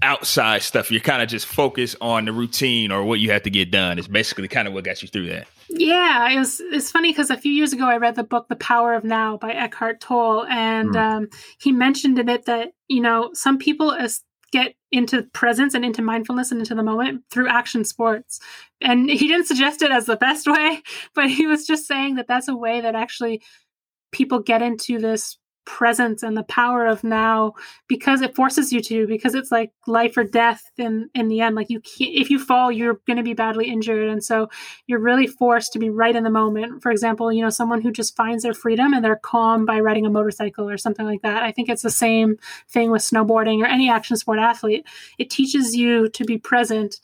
outside 0.03 0.63
stuff. 0.63 0.91
You're 0.91 1.01
kind 1.01 1.23
of 1.23 1.29
just 1.29 1.47
focused 1.47 1.97
on 2.01 2.25
the 2.25 2.33
routine 2.33 2.93
or 2.93 3.05
what 3.05 3.21
you 3.21 3.31
have 3.33 3.43
to 3.43 3.51
get 3.51 3.71
done. 3.71 3.99
Is 3.99 4.09
basically 4.09 4.49
kind 4.49 4.69
of 4.69 4.75
what 4.75 4.85
got 4.85 5.03
you 5.03 5.09
through 5.09 5.29
that. 5.29 5.49
Yeah, 5.69 6.31
it 6.31 6.39
was. 6.39 6.61
It's 6.61 6.91
funny 6.91 7.11
because 7.11 7.31
a 7.31 7.37
few 7.37 7.53
years 7.53 7.73
ago 7.73 7.87
I 7.87 7.97
read 7.97 8.15
the 8.15 8.25
book 8.25 8.49
"The 8.49 8.57
Power 8.57 8.95
of 8.95 9.05
Now" 9.05 9.37
by 9.37 9.53
Eckhart 9.53 10.01
Tolle, 10.01 10.47
and 10.47 10.91
mm. 10.91 10.97
um, 10.97 11.29
he 11.59 11.73
mentioned 11.73 12.19
in 12.19 12.29
it 12.29 12.47
that 12.47 12.73
you 12.89 13.01
know 13.01 13.31
some 13.33 13.59
people 13.59 13.93
as 13.93 14.23
get 14.53 14.75
into 14.93 15.23
presence 15.35 15.75
and 15.75 15.85
into 15.85 16.03
mindfulness 16.03 16.51
and 16.51 16.61
into 16.61 16.75
the 16.75 16.83
moment 16.83 17.23
through 17.31 17.49
action 17.49 17.85
sports. 17.85 18.41
And 18.81 19.11
he 19.11 19.29
didn't 19.29 19.47
suggest 19.47 19.83
it 19.83 19.91
as 19.91 20.07
the 20.07 20.17
best 20.17 20.47
way, 20.51 20.83
but 21.15 21.31
he 21.31 21.47
was 21.47 21.67
just 21.67 21.87
saying 21.87 22.15
that 22.17 22.29
that's 22.29 22.49
a 22.49 22.57
way 22.57 22.81
that 22.81 22.95
actually 22.95 23.43
people 24.13 24.39
get 24.41 24.63
into 24.63 24.99
this 24.99 25.37
presence 25.67 26.23
and 26.23 26.37
the 26.37 26.45
power 26.45 26.87
of 26.87 27.05
now 27.05 27.53
because 27.89 28.23
it 28.23 28.35
forces 28.35 28.73
you 28.73 28.81
to 28.81 29.07
because 29.07 29.35
it's 29.35 29.51
like 29.51 29.73
life 29.87 30.17
or 30.17 30.25
death 30.25 30.63
in 30.79 31.11
in 31.15 31.29
the 31.29 31.41
end. 31.41 31.55
Like 31.55 31.69
you 31.69 31.81
can't 31.81 32.15
if 32.15 32.31
you 32.31 32.39
fall 32.39 32.73
you're 32.73 33.01
going 33.07 33.19
to 33.19 33.23
be 33.23 33.35
badly 33.35 33.69
injured. 33.69 34.09
And 34.09 34.25
so 34.25 34.49
you're 34.87 35.01
really 35.01 35.27
forced 35.27 35.73
to 35.75 35.79
be 35.79 35.91
right 35.91 36.17
in 36.17 36.25
the 36.25 36.31
moment. 36.31 36.83
For 36.83 36.91
example 36.91 37.31
you 37.33 37.43
know 37.43 37.51
someone 37.51 37.83
who 37.83 37.93
just 37.93 38.17
finds 38.17 38.45
their 38.45 38.55
freedom 38.55 38.95
and 38.95 39.05
they're 39.05 39.17
calm 39.17 39.67
by 39.67 39.81
riding 39.81 40.07
a 40.07 40.11
motorcycle 40.11 40.71
or 40.71 40.79
something 40.79 41.05
like 41.05 41.23
that. 41.23 41.43
I 41.43 41.53
think 41.53 41.69
it's 41.69 41.83
the 41.83 41.91
same 41.91 42.37
thing 42.69 42.91
with 42.91 43.03
snowboarding 43.03 43.61
or 43.61 43.67
any 43.67 43.91
action 43.91 44.17
sport 44.17 44.39
athlete. 44.39 44.87
It 45.19 45.29
teaches 45.29 45.77
you 45.77 46.09
to 46.11 46.25
be 46.25 46.39
present. 46.39 47.01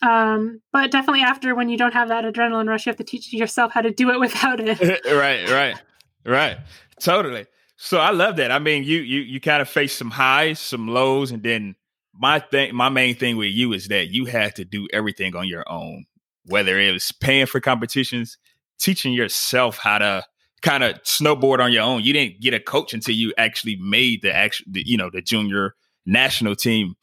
Um, 0.00 0.60
but 0.72 0.90
definitely 0.90 1.22
after 1.22 1.54
when 1.54 1.68
you 1.68 1.76
don't 1.76 1.92
have 1.92 2.08
that 2.08 2.24
adrenaline 2.24 2.68
rush 2.68 2.86
you 2.86 2.90
have 2.90 2.98
to 2.98 3.04
teach 3.04 3.32
yourself 3.32 3.72
how 3.72 3.82
to 3.82 3.90
do 3.90 4.10
it 4.10 4.18
without 4.26 4.60
it. 4.60 4.80
Right 5.04 5.48
right 5.50 5.76
right. 6.24 6.58
Totally 6.98 7.46
so 7.80 7.98
I 7.98 8.10
love 8.10 8.36
that. 8.36 8.50
I 8.50 8.58
mean, 8.58 8.82
you 8.82 8.98
you 8.98 9.20
you 9.20 9.40
kind 9.40 9.62
of 9.62 9.68
face 9.68 9.94
some 9.94 10.10
highs, 10.10 10.58
some 10.58 10.88
lows, 10.88 11.30
and 11.30 11.44
then 11.44 11.76
my 12.12 12.40
thing, 12.40 12.74
my 12.74 12.88
main 12.88 13.14
thing 13.14 13.36
with 13.36 13.52
you 13.52 13.72
is 13.72 13.86
that 13.88 14.08
you 14.08 14.24
had 14.24 14.56
to 14.56 14.64
do 14.64 14.88
everything 14.92 15.36
on 15.36 15.46
your 15.46 15.64
own. 15.70 16.04
Whether 16.44 16.76
it 16.80 16.92
was 16.92 17.12
paying 17.12 17.46
for 17.46 17.60
competitions, 17.60 18.36
teaching 18.80 19.12
yourself 19.12 19.78
how 19.78 19.98
to 19.98 20.24
kind 20.60 20.82
of 20.82 21.00
snowboard 21.04 21.60
on 21.60 21.70
your 21.70 21.84
own. 21.84 22.02
You 22.02 22.12
didn't 22.12 22.40
get 22.40 22.52
a 22.52 22.58
coach 22.58 22.92
until 22.92 23.14
you 23.14 23.32
actually 23.38 23.76
made 23.76 24.22
the 24.22 24.34
actual, 24.34 24.66
you 24.72 24.96
know, 24.96 25.08
the 25.08 25.22
junior 25.22 25.76
national 26.04 26.56
team. 26.56 26.96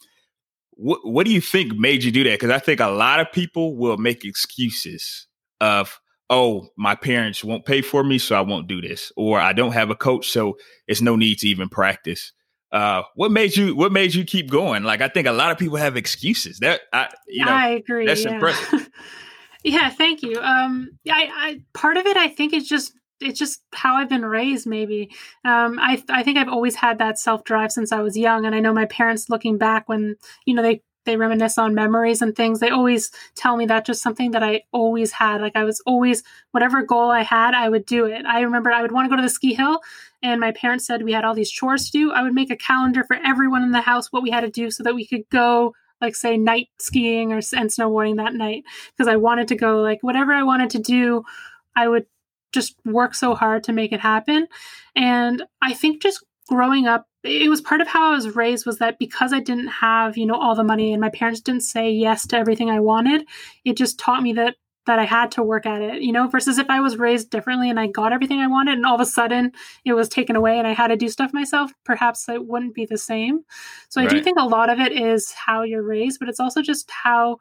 What 0.71 0.99
what 1.03 1.25
do 1.25 1.31
you 1.31 1.39
think 1.39 1.73
made 1.77 2.03
you 2.03 2.11
do 2.11 2.25
that? 2.25 2.31
Because 2.31 2.51
I 2.51 2.59
think 2.59 2.81
a 2.81 2.87
lot 2.87 3.21
of 3.21 3.31
people 3.31 3.77
will 3.77 3.97
make 3.97 4.25
excuses 4.25 5.25
of 5.61 6.01
oh, 6.29 6.69
my 6.77 6.95
parents 6.95 7.43
won't 7.43 7.65
pay 7.65 7.81
for 7.81 8.03
me, 8.03 8.17
so 8.17 8.35
I 8.35 8.41
won't 8.41 8.67
do 8.67 8.81
this, 8.81 9.11
or 9.15 9.39
I 9.39 9.53
don't 9.53 9.73
have 9.73 9.89
a 9.89 9.95
coach, 9.95 10.29
so 10.29 10.57
it's 10.87 11.01
no 11.01 11.15
need 11.15 11.39
to 11.39 11.47
even 11.47 11.69
practice. 11.69 12.31
Uh, 12.71 13.03
what 13.15 13.31
made 13.31 13.55
you 13.55 13.75
what 13.75 13.91
made 13.91 14.13
you 14.13 14.25
keep 14.25 14.49
going? 14.49 14.83
Like 14.83 15.01
I 15.01 15.07
think 15.07 15.27
a 15.27 15.31
lot 15.31 15.51
of 15.51 15.57
people 15.57 15.77
have 15.77 15.95
excuses. 15.95 16.59
That 16.59 16.81
I 16.91 17.09
you 17.27 17.45
know 17.45 17.51
I 17.51 17.69
agree. 17.69 18.05
That's 18.05 18.25
yeah. 18.25 18.33
impressive. 18.33 18.89
yeah, 19.63 19.89
thank 19.89 20.23
you. 20.23 20.41
Um 20.41 20.97
I, 21.09 21.29
I 21.33 21.61
part 21.73 21.95
of 21.95 22.05
it 22.05 22.17
I 22.17 22.27
think 22.27 22.53
is 22.53 22.67
just 22.67 22.91
it's 23.21 23.39
just 23.39 23.61
how 23.73 23.95
I've 23.95 24.09
been 24.09 24.25
raised. 24.25 24.67
Maybe 24.67 25.09
um, 25.43 25.79
I 25.79 26.03
I 26.09 26.23
think 26.23 26.37
I've 26.37 26.49
always 26.49 26.75
had 26.75 26.99
that 26.99 27.17
self 27.17 27.43
drive 27.43 27.71
since 27.71 27.91
I 27.91 28.01
was 28.01 28.17
young, 28.17 28.45
and 28.45 28.53
I 28.53 28.59
know 28.59 28.73
my 28.73 28.85
parents 28.85 29.29
looking 29.29 29.57
back 29.57 29.87
when 29.87 30.15
you 30.45 30.53
know 30.53 30.61
they 30.61 30.81
they 31.05 31.17
reminisce 31.17 31.57
on 31.57 31.73
memories 31.75 32.21
and 32.21 32.35
things. 32.35 32.59
They 32.59 32.69
always 32.69 33.11
tell 33.35 33.57
me 33.57 33.65
that 33.67 33.85
just 33.85 34.01
something 34.01 34.31
that 34.31 34.43
i 34.43 34.63
always 34.71 35.11
had. 35.11 35.41
Like 35.41 35.55
i 35.55 35.63
was 35.63 35.81
always 35.85 36.23
whatever 36.51 36.81
goal 36.81 37.09
i 37.11 37.21
had 37.21 37.53
i 37.53 37.69
would 37.69 37.85
do 37.85 38.05
it. 38.05 38.25
I 38.25 38.41
remember 38.41 38.71
i 38.71 38.81
would 38.81 38.91
want 38.91 39.05
to 39.05 39.09
go 39.09 39.15
to 39.15 39.21
the 39.21 39.29
ski 39.29 39.53
hill 39.53 39.81
and 40.21 40.39
my 40.39 40.51
parents 40.51 40.85
said 40.85 41.03
we 41.03 41.13
had 41.13 41.23
all 41.23 41.35
these 41.35 41.51
chores 41.51 41.85
to 41.85 41.91
do. 41.91 42.11
I 42.11 42.23
would 42.23 42.33
make 42.33 42.51
a 42.51 42.55
calendar 42.55 43.03
for 43.03 43.17
everyone 43.23 43.63
in 43.63 43.71
the 43.71 43.81
house 43.81 44.11
what 44.11 44.23
we 44.23 44.31
had 44.31 44.41
to 44.41 44.49
do 44.49 44.71
so 44.71 44.83
that 44.83 44.95
we 44.95 45.05
could 45.05 45.29
go 45.29 45.73
like 46.01 46.15
say 46.15 46.37
night 46.37 46.69
skiing 46.79 47.31
or 47.31 47.37
and 47.37 47.69
snowboarding 47.69 48.17
that 48.17 48.33
night. 48.33 48.63
Because 48.91 49.07
i 49.07 49.15
wanted 49.15 49.47
to 49.49 49.55
go 49.55 49.81
like 49.81 49.99
whatever 50.01 50.33
i 50.33 50.43
wanted 50.43 50.69
to 50.71 50.79
do 50.79 51.23
i 51.75 51.87
would 51.87 52.05
just 52.51 52.75
work 52.85 53.13
so 53.13 53.35
hard 53.35 53.65
to 53.65 53.73
make 53.73 53.91
it 53.91 53.99
happen. 53.99 54.47
And 54.95 55.43
i 55.61 55.73
think 55.73 56.01
just 56.01 56.23
growing 56.47 56.87
up 56.87 57.07
it 57.25 57.49
was 57.49 57.61
part 57.61 57.81
of 57.81 57.87
how 57.87 58.11
I 58.11 58.15
was 58.15 58.35
raised 58.35 58.65
was 58.65 58.77
that 58.79 58.99
because 58.99 59.33
I 59.33 59.39
didn't 59.39 59.67
have, 59.67 60.17
you 60.17 60.25
know, 60.25 60.35
all 60.35 60.55
the 60.55 60.63
money 60.63 60.93
and 60.93 61.01
my 61.01 61.09
parents 61.09 61.41
didn't 61.41 61.63
say 61.63 61.91
yes 61.91 62.25
to 62.27 62.37
everything 62.37 62.69
I 62.69 62.79
wanted, 62.79 63.25
it 63.63 63.77
just 63.77 63.99
taught 63.99 64.23
me 64.23 64.33
that 64.33 64.55
that 64.85 64.99
I 64.99 65.05
had 65.05 65.31
to 65.31 65.43
work 65.43 65.65
at 65.65 65.81
it, 65.81 66.03
you 66.03 66.11
know, 66.11 66.27
versus 66.27 66.59
if 66.59 66.69
I 66.69 66.79
was 66.79 66.97
raised 66.97 67.31
differently 67.31 67.69
and 67.69 67.79
I 67.79 67.87
got 67.87 68.13
everything 68.13 68.39
I 68.39 68.47
wanted 68.47 68.73
and 68.73 68.85
all 68.85 68.95
of 68.95 69.01
a 69.01 69.05
sudden 69.05 69.51
it 69.83 69.93
was 69.93 70.07
taken 70.07 70.35
away 70.35 70.59
and 70.59 70.67
I 70.67 70.73
had 70.73 70.87
to 70.87 70.95
do 70.95 71.09
stuff 71.09 71.33
myself, 71.33 71.71
perhaps 71.85 72.29
it 72.29 72.45
wouldn't 72.45 72.75
be 72.75 72.85
the 72.85 72.97
same. 72.97 73.43
So 73.89 73.99
I 73.99 74.05
do 74.05 74.21
think 74.21 74.37
a 74.39 74.45
lot 74.45 74.69
of 74.69 74.79
it 74.79 74.91
is 74.91 75.31
how 75.31 75.63
you're 75.63 75.81
raised, 75.81 76.19
but 76.19 76.29
it's 76.29 76.39
also 76.39 76.61
just 76.61 76.89
how 76.91 77.37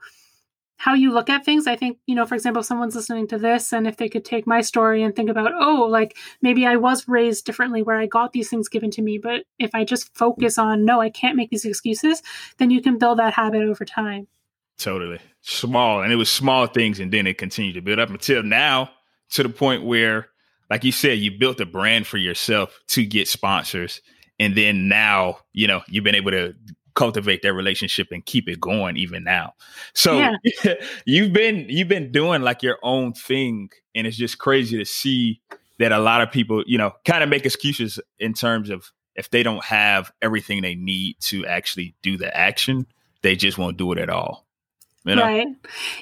how 0.76 0.94
you 0.94 1.12
look 1.12 1.30
at 1.30 1.44
things. 1.44 1.66
I 1.66 1.76
think, 1.76 1.98
you 2.06 2.14
know, 2.14 2.26
for 2.26 2.34
example, 2.34 2.62
someone's 2.62 2.94
listening 2.94 3.28
to 3.28 3.38
this 3.38 3.72
and 3.72 3.87
if 3.87 3.96
they 3.96 4.08
could 4.08 4.24
take 4.24 4.46
my 4.46 4.60
story 4.60 5.02
and 5.02 5.14
think 5.14 5.30
about, 5.30 5.52
oh, 5.54 5.87
like 5.88 6.16
maybe 6.42 6.66
I 6.66 6.76
was 6.76 7.08
raised 7.08 7.44
differently 7.44 7.82
where 7.82 7.96
I 7.96 8.06
got 8.06 8.32
these 8.32 8.50
things 8.50 8.68
given 8.68 8.90
to 8.92 9.02
me, 9.02 9.18
but 9.18 9.44
if 9.58 9.70
I 9.74 9.84
just 9.84 10.14
focus 10.16 10.58
on, 10.58 10.84
no, 10.84 11.00
I 11.00 11.10
can't 11.10 11.37
make 11.37 11.50
these 11.50 11.64
excuses, 11.64 12.22
then 12.58 12.70
you 12.70 12.82
can 12.82 12.98
build 12.98 13.18
that 13.18 13.34
habit 13.34 13.62
over 13.62 13.84
time. 13.84 14.26
Totally. 14.76 15.20
Small. 15.40 16.02
And 16.02 16.12
it 16.12 16.16
was 16.16 16.30
small 16.30 16.66
things 16.66 16.98
and 17.00 17.12
then 17.12 17.26
it 17.26 17.38
continued 17.38 17.74
to 17.74 17.82
build 17.82 18.00
up 18.00 18.10
until 18.10 18.42
now 18.42 18.90
to 19.30 19.42
the 19.42 19.48
point 19.48 19.84
where, 19.84 20.28
like 20.70 20.84
you 20.84 20.92
said, 20.92 21.18
you 21.18 21.38
built 21.38 21.60
a 21.60 21.66
brand 21.66 22.06
for 22.06 22.16
yourself 22.16 22.80
to 22.88 23.04
get 23.04 23.28
sponsors. 23.28 24.00
And 24.40 24.56
then 24.56 24.88
now, 24.88 25.38
you 25.52 25.68
know, 25.68 25.82
you've 25.87 26.04
been 26.04 26.14
able 26.16 26.32
to 26.32 26.54
cultivate 26.94 27.42
that 27.42 27.52
relationship 27.52 28.09
and 28.11 28.24
keep 28.24 28.48
it 28.48 28.61
going 28.61 28.96
even 28.96 29.24
now. 29.24 29.54
So 29.94 30.18
yeah. 30.18 30.74
you've 31.04 31.33
been 31.33 31.66
you've 31.68 31.88
been 31.88 32.12
doing 32.12 32.42
like 32.42 32.62
your 32.62 32.78
own 32.83 33.12
thing 33.12 33.70
and 33.94 34.07
it's 34.07 34.16
just 34.16 34.38
crazy 34.38 34.78
to 34.78 34.85
see 34.85 35.40
that 35.78 35.92
a 35.92 35.98
lot 35.98 36.20
of 36.20 36.30
people, 36.30 36.62
you 36.66 36.78
know, 36.78 36.92
kind 37.04 37.22
of 37.22 37.28
make 37.28 37.44
excuses 37.44 37.98
in 38.18 38.33
terms 38.33 38.70
of 38.70 38.92
if 39.16 39.30
they 39.30 39.42
don't 39.42 39.64
have 39.64 40.12
everything 40.22 40.62
they 40.62 40.74
need 40.74 41.16
to 41.20 41.46
actually 41.46 41.94
do 42.02 42.16
the 42.16 42.35
action, 42.37 42.87
they 43.22 43.37
just 43.37 43.59
won't 43.59 43.76
do 43.76 43.92
it 43.92 43.98
at 43.98 44.11
all. 44.11 44.46
You 45.04 45.16
know? 45.16 45.22
Right. 45.22 45.48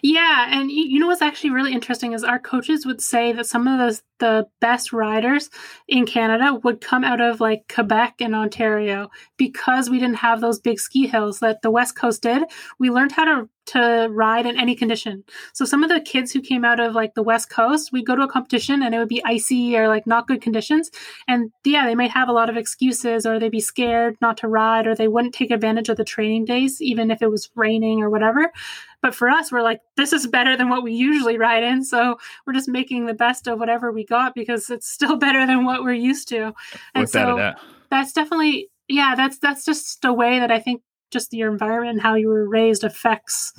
Yeah. 0.03 0.47
And 0.51 0.71
you 0.71 1.01
know 1.01 1.09
what's 1.09 1.23
actually 1.23 1.51
really 1.51 1.73
interesting 1.73 2.13
is 2.13 2.23
our 2.23 2.39
coaches 2.39 2.87
would 2.87 3.01
say 3.01 3.33
that 3.33 3.47
some 3.47 3.67
of 3.67 3.79
the, 3.79 4.01
the 4.21 4.47
best 4.61 4.93
riders 4.93 5.51
in 5.89 6.07
Canada 6.07 6.55
would 6.63 6.81
come 6.81 7.03
out 7.03 7.21
of 7.21 7.41
like 7.41 7.65
Quebec 7.73 8.15
and 8.21 8.35
Ontario 8.35 9.11
because 9.37 9.91
we 9.91 9.99
didn't 9.99 10.17
have 10.17 10.41
those 10.41 10.61
big 10.61 10.79
ski 10.79 11.09
hills 11.09 11.41
that 11.41 11.63
the 11.63 11.71
West 11.71 11.97
Coast 11.97 12.23
did. 12.23 12.45
We 12.79 12.91
learned 12.91 13.13
how 13.13 13.25
to 13.25 13.49
to 13.67 14.09
ride 14.11 14.47
in 14.47 14.59
any 14.59 14.75
condition. 14.75 15.25
So 15.53 15.65
some 15.65 15.83
of 15.83 15.91
the 15.91 16.01
kids 16.01 16.33
who 16.33 16.41
came 16.41 16.65
out 16.65 16.81
of 16.81 16.95
like 16.95 17.15
the 17.15 17.23
West 17.23 17.51
Coast, 17.51 17.93
we'd 17.93 18.07
go 18.07 18.17
to 18.17 18.23
a 18.23 18.29
competition 18.29 18.83
and 18.83 18.95
it 18.95 18.99
would 18.99 19.09
be 19.09 19.23
icy 19.25 19.77
or 19.77 19.89
like 19.89 20.07
not 20.07 20.27
good 20.27 20.43
conditions. 20.43 20.91
And 21.29 21.51
yeah, 21.65 21.87
they 21.87 21.95
might 21.95 22.11
have 22.11 22.29
a 22.29 22.33
lot 22.33 22.51
of 22.51 22.57
excuses 22.57 23.25
or 23.25 23.39
they'd 23.39 23.51
be 23.51 23.61
scared 23.61 24.17
not 24.21 24.37
to 24.39 24.49
ride 24.49 24.87
or 24.87 24.95
they 24.95 25.09
wouldn't 25.09 25.35
take 25.35 25.51
advantage 25.51 25.89
of 25.89 25.97
the 25.97 26.05
training 26.05 26.45
days, 26.45 26.83
even 26.83 27.11
if 27.11 27.23
it 27.23 27.31
was 27.31 27.51
raining 27.55 28.03
or 28.03 28.11
whatever. 28.11 28.53
But 29.01 29.15
for 29.15 29.29
us, 29.29 29.51
we're 29.51 29.63
like, 29.63 29.81
this 29.97 30.13
is 30.13 30.27
better 30.27 30.57
than 30.57 30.69
what 30.69 30.83
we 30.83 30.93
usually 30.93 31.39
ride 31.39 31.65
in. 31.65 31.85
So 31.85 32.19
we're 32.47 32.53
just 32.53 32.69
making 32.69 33.07
the 33.07 33.15
best 33.15 33.47
of 33.47 33.59
whatever 33.59 33.93
we 33.93 34.05
got 34.05 34.35
because 34.35 34.71
it's 34.71 34.89
still 34.89 35.17
better 35.19 35.47
than 35.47 35.65
what 35.65 35.83
we're 35.83 35.93
used 35.93 36.29
to. 36.29 36.53
And 36.95 37.09
so 37.09 37.37
that. 37.37 37.61
that's 37.91 38.13
definitely 38.13 38.71
yeah, 38.89 39.15
that's 39.17 39.39
that's 39.39 39.65
just 39.65 40.05
a 40.05 40.13
way 40.13 40.39
that 40.39 40.51
I 40.51 40.61
think 40.61 40.83
just 41.13 41.33
your 41.33 41.53
environment 41.53 41.93
and 41.93 42.03
how 42.03 42.15
you 42.15 42.29
were 42.29 42.49
raised 42.49 42.85
affects 42.85 43.53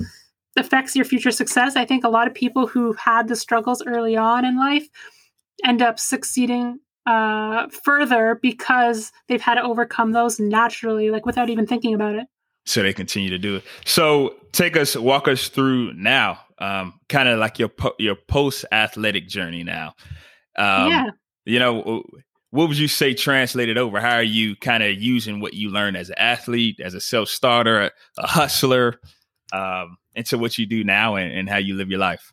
affects 0.55 0.95
your 0.95 1.05
future 1.05 1.31
success. 1.31 1.75
I 1.75 1.85
think 1.85 2.03
a 2.03 2.09
lot 2.09 2.27
of 2.27 2.33
people 2.33 2.67
who 2.67 2.93
had 2.93 3.27
the 3.27 3.35
struggles 3.35 3.83
early 3.85 4.15
on 4.15 4.45
in 4.45 4.57
life 4.57 4.87
end 5.63 5.81
up 5.81 5.99
succeeding 5.99 6.79
uh, 7.05 7.67
further 7.69 8.39
because 8.41 9.11
they've 9.27 9.41
had 9.41 9.55
to 9.55 9.63
overcome 9.63 10.11
those 10.11 10.39
naturally, 10.39 11.09
like 11.09 11.25
without 11.25 11.49
even 11.49 11.65
thinking 11.65 11.93
about 11.93 12.15
it. 12.15 12.27
So 12.65 12.81
they 12.81 12.93
continue 12.93 13.29
to 13.29 13.37
do 13.37 13.57
it. 13.57 13.63
So 13.85 14.35
take 14.53 14.77
us, 14.77 14.95
walk 14.95 15.27
us 15.27 15.49
through 15.49 15.93
now, 15.93 16.39
um, 16.59 16.93
kind 17.09 17.27
of 17.27 17.39
like 17.39 17.59
your 17.59 17.67
po- 17.67 17.95
your 17.99 18.15
post 18.15 18.63
athletic 18.71 19.27
journey 19.27 19.63
now. 19.63 19.95
Um, 20.57 20.89
yeah. 20.89 21.05
You 21.45 21.59
know, 21.59 22.03
what 22.53 22.67
would 22.67 22.77
you 22.77 22.87
say 22.87 23.15
translated 23.15 23.79
over? 23.79 23.99
How 23.99 24.17
are 24.17 24.21
you 24.21 24.55
kind 24.55 24.83
of 24.83 25.01
using 25.01 25.39
what 25.39 25.55
you 25.55 25.71
learned 25.71 25.97
as 25.97 26.09
an 26.09 26.19
athlete, 26.19 26.79
as 26.79 26.93
a 26.93 27.01
self 27.01 27.27
starter, 27.27 27.81
a, 27.81 27.91
a, 28.19 28.27
hustler, 28.27 28.99
um, 29.51 29.97
into 30.13 30.37
what 30.37 30.59
you 30.59 30.67
do 30.67 30.83
now 30.83 31.15
and, 31.15 31.33
and, 31.33 31.49
how 31.49 31.57
you 31.57 31.73
live 31.73 31.89
your 31.89 31.99
life? 31.99 32.31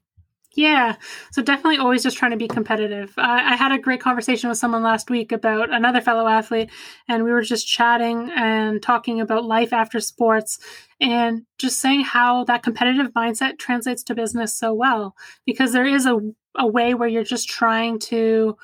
Yeah, 0.55 0.97
so 1.33 1.41
definitely 1.41 1.79
always 1.79 2.03
just 2.03 2.19
trying 2.19 2.33
to 2.33 2.37
be 2.37 2.49
competitive. 2.49 3.15
I, 3.17 3.55
I 3.55 3.57
had 3.57 3.73
a 3.73 3.79
great 3.79 4.03
conversation 4.03 4.51
with 4.51 4.59
someone 4.59 4.83
last 4.83 5.09
week 5.09 5.33
about 5.33 5.73
another 5.73 6.03
fellow 6.03 6.29
athlete, 6.29 6.69
and 7.09 7.25
we 7.25 7.31
were 7.31 7.41
just 7.41 7.67
chatting 7.67 8.31
and 8.37 8.83
talking 8.83 9.23
about 9.23 9.47
life 9.47 9.73
after 9.73 10.01
sports 10.01 10.59
and 11.01 11.47
just 11.57 11.81
saying 11.81 12.03
how 12.03 12.45
that 12.45 12.63
competitive 12.63 13.11
mindset 13.15 13.59
translates 13.59 14.03
to 14.03 14.15
business 14.15 14.55
so 14.55 14.75
well 14.75 15.15
because 15.47 15.73
there 15.73 15.87
is 15.87 16.05
a, 16.05 16.19
a 16.57 16.67
way 16.67 16.93
where 16.93 17.09
you're 17.09 17.25
just 17.25 17.49
trying 17.49 17.99
to 17.99 18.59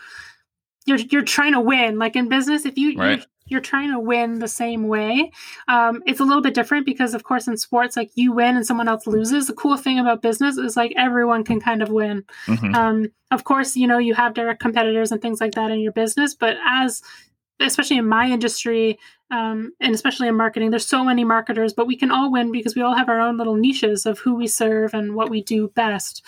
you're 0.86 0.98
you're 0.98 1.22
trying 1.22 1.52
to 1.52 1.60
win. 1.60 1.98
Like 1.98 2.16
in 2.16 2.28
business, 2.28 2.64
if 2.64 2.78
you 2.78 2.96
right. 2.98 3.18
you're, 3.18 3.26
you're, 3.46 3.60
trying 3.60 3.90
to 3.92 3.98
win 3.98 4.38
the 4.38 4.48
same 4.48 4.88
way, 4.88 5.30
um, 5.68 6.02
it's 6.06 6.20
a 6.20 6.24
little 6.24 6.42
bit 6.42 6.54
different 6.54 6.86
because, 6.86 7.12
of 7.12 7.24
course, 7.24 7.46
in 7.46 7.56
sports, 7.56 7.96
like 7.96 8.10
you 8.14 8.32
win 8.32 8.56
and 8.56 8.66
someone 8.66 8.88
else 8.88 9.06
loses. 9.06 9.48
The 9.48 9.52
cool 9.52 9.76
thing 9.76 9.98
about 9.98 10.22
business 10.22 10.56
is 10.56 10.76
like 10.76 10.92
everyone 10.96 11.44
can 11.44 11.60
kind 11.60 11.82
of 11.82 11.90
win. 11.90 12.24
Mm-hmm. 12.46 12.74
Um, 12.74 13.12
of 13.30 13.44
course, 13.44 13.76
you 13.76 13.86
know 13.86 13.98
you 13.98 14.14
have 14.14 14.34
direct 14.34 14.60
competitors 14.60 15.12
and 15.12 15.20
things 15.20 15.40
like 15.40 15.52
that 15.52 15.70
in 15.70 15.80
your 15.80 15.92
business, 15.92 16.34
but 16.34 16.56
as 16.66 17.02
especially 17.60 17.96
in 17.96 18.08
my 18.08 18.28
industry 18.28 18.98
um, 19.30 19.72
and 19.80 19.94
especially 19.94 20.28
in 20.28 20.36
marketing 20.36 20.70
there's 20.70 20.86
so 20.86 21.04
many 21.04 21.24
marketers 21.24 21.72
but 21.72 21.86
we 21.86 21.96
can 21.96 22.10
all 22.10 22.30
win 22.30 22.52
because 22.52 22.76
we 22.76 22.82
all 22.82 22.94
have 22.94 23.08
our 23.08 23.20
own 23.20 23.36
little 23.36 23.56
niches 23.56 24.06
of 24.06 24.18
who 24.20 24.34
we 24.34 24.46
serve 24.46 24.94
and 24.94 25.14
what 25.14 25.30
we 25.30 25.42
do 25.42 25.68
best 25.68 26.22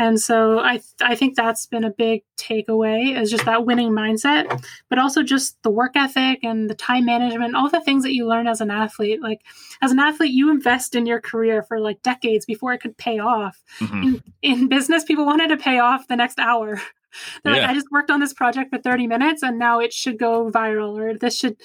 and 0.00 0.18
so 0.18 0.60
I, 0.60 0.78
th- 0.78 0.84
I 1.02 1.14
think 1.14 1.36
that's 1.36 1.66
been 1.66 1.84
a 1.84 1.90
big 1.90 2.22
takeaway 2.38 3.20
is 3.20 3.30
just 3.30 3.44
that 3.44 3.66
winning 3.66 3.90
mindset, 3.90 4.64
but 4.88 4.98
also 4.98 5.22
just 5.22 5.62
the 5.62 5.68
work 5.70 5.92
ethic 5.94 6.42
and 6.42 6.70
the 6.70 6.74
time 6.74 7.04
management, 7.04 7.54
all 7.54 7.68
the 7.68 7.82
things 7.82 8.02
that 8.04 8.14
you 8.14 8.26
learn 8.26 8.46
as 8.46 8.62
an 8.62 8.70
athlete. 8.70 9.20
Like 9.20 9.42
as 9.82 9.92
an 9.92 9.98
athlete, 9.98 10.32
you 10.32 10.50
invest 10.50 10.94
in 10.94 11.04
your 11.04 11.20
career 11.20 11.62
for 11.62 11.78
like 11.78 12.00
decades 12.00 12.46
before 12.46 12.72
it 12.72 12.78
could 12.78 12.96
pay 12.96 13.18
off. 13.18 13.62
Mm-hmm. 13.78 14.02
In, 14.02 14.22
in 14.40 14.68
business, 14.68 15.04
people 15.04 15.26
wanted 15.26 15.48
to 15.48 15.58
pay 15.58 15.78
off 15.80 16.08
the 16.08 16.16
next 16.16 16.38
hour. 16.38 16.80
They're 17.44 17.54
yeah. 17.54 17.62
like, 17.62 17.70
I 17.70 17.74
just 17.74 17.90
worked 17.90 18.10
on 18.10 18.20
this 18.20 18.32
project 18.32 18.70
for 18.70 18.78
30 18.78 19.06
minutes 19.06 19.42
and 19.42 19.58
now 19.58 19.80
it 19.80 19.92
should 19.92 20.18
go 20.18 20.50
viral 20.50 20.98
or 20.98 21.16
this 21.16 21.36
should 21.36 21.56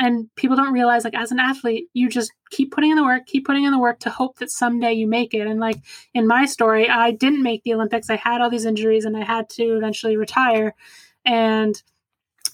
and 0.00 0.32
people 0.36 0.56
don't 0.56 0.72
realize 0.72 1.02
like 1.02 1.16
as 1.16 1.32
an 1.32 1.40
athlete 1.40 1.88
you 1.92 2.08
just 2.08 2.32
keep 2.50 2.70
putting 2.70 2.90
in 2.90 2.96
the 2.96 3.02
work 3.02 3.26
keep 3.26 3.44
putting 3.44 3.64
in 3.64 3.72
the 3.72 3.78
work 3.78 3.98
to 3.98 4.10
hope 4.10 4.38
that 4.38 4.50
someday 4.50 4.92
you 4.92 5.08
make 5.08 5.34
it. 5.34 5.46
And 5.46 5.60
like 5.60 5.78
in 6.14 6.26
my 6.26 6.46
story 6.46 6.88
i 6.88 7.10
didn't 7.10 7.42
make 7.42 7.62
the 7.62 7.74
olympics. 7.74 8.10
I 8.10 8.16
had 8.16 8.40
all 8.40 8.50
these 8.50 8.64
injuries 8.64 9.04
and 9.04 9.16
i 9.16 9.24
had 9.24 9.48
to 9.50 9.76
eventually 9.76 10.16
retire. 10.16 10.74
And 11.24 11.80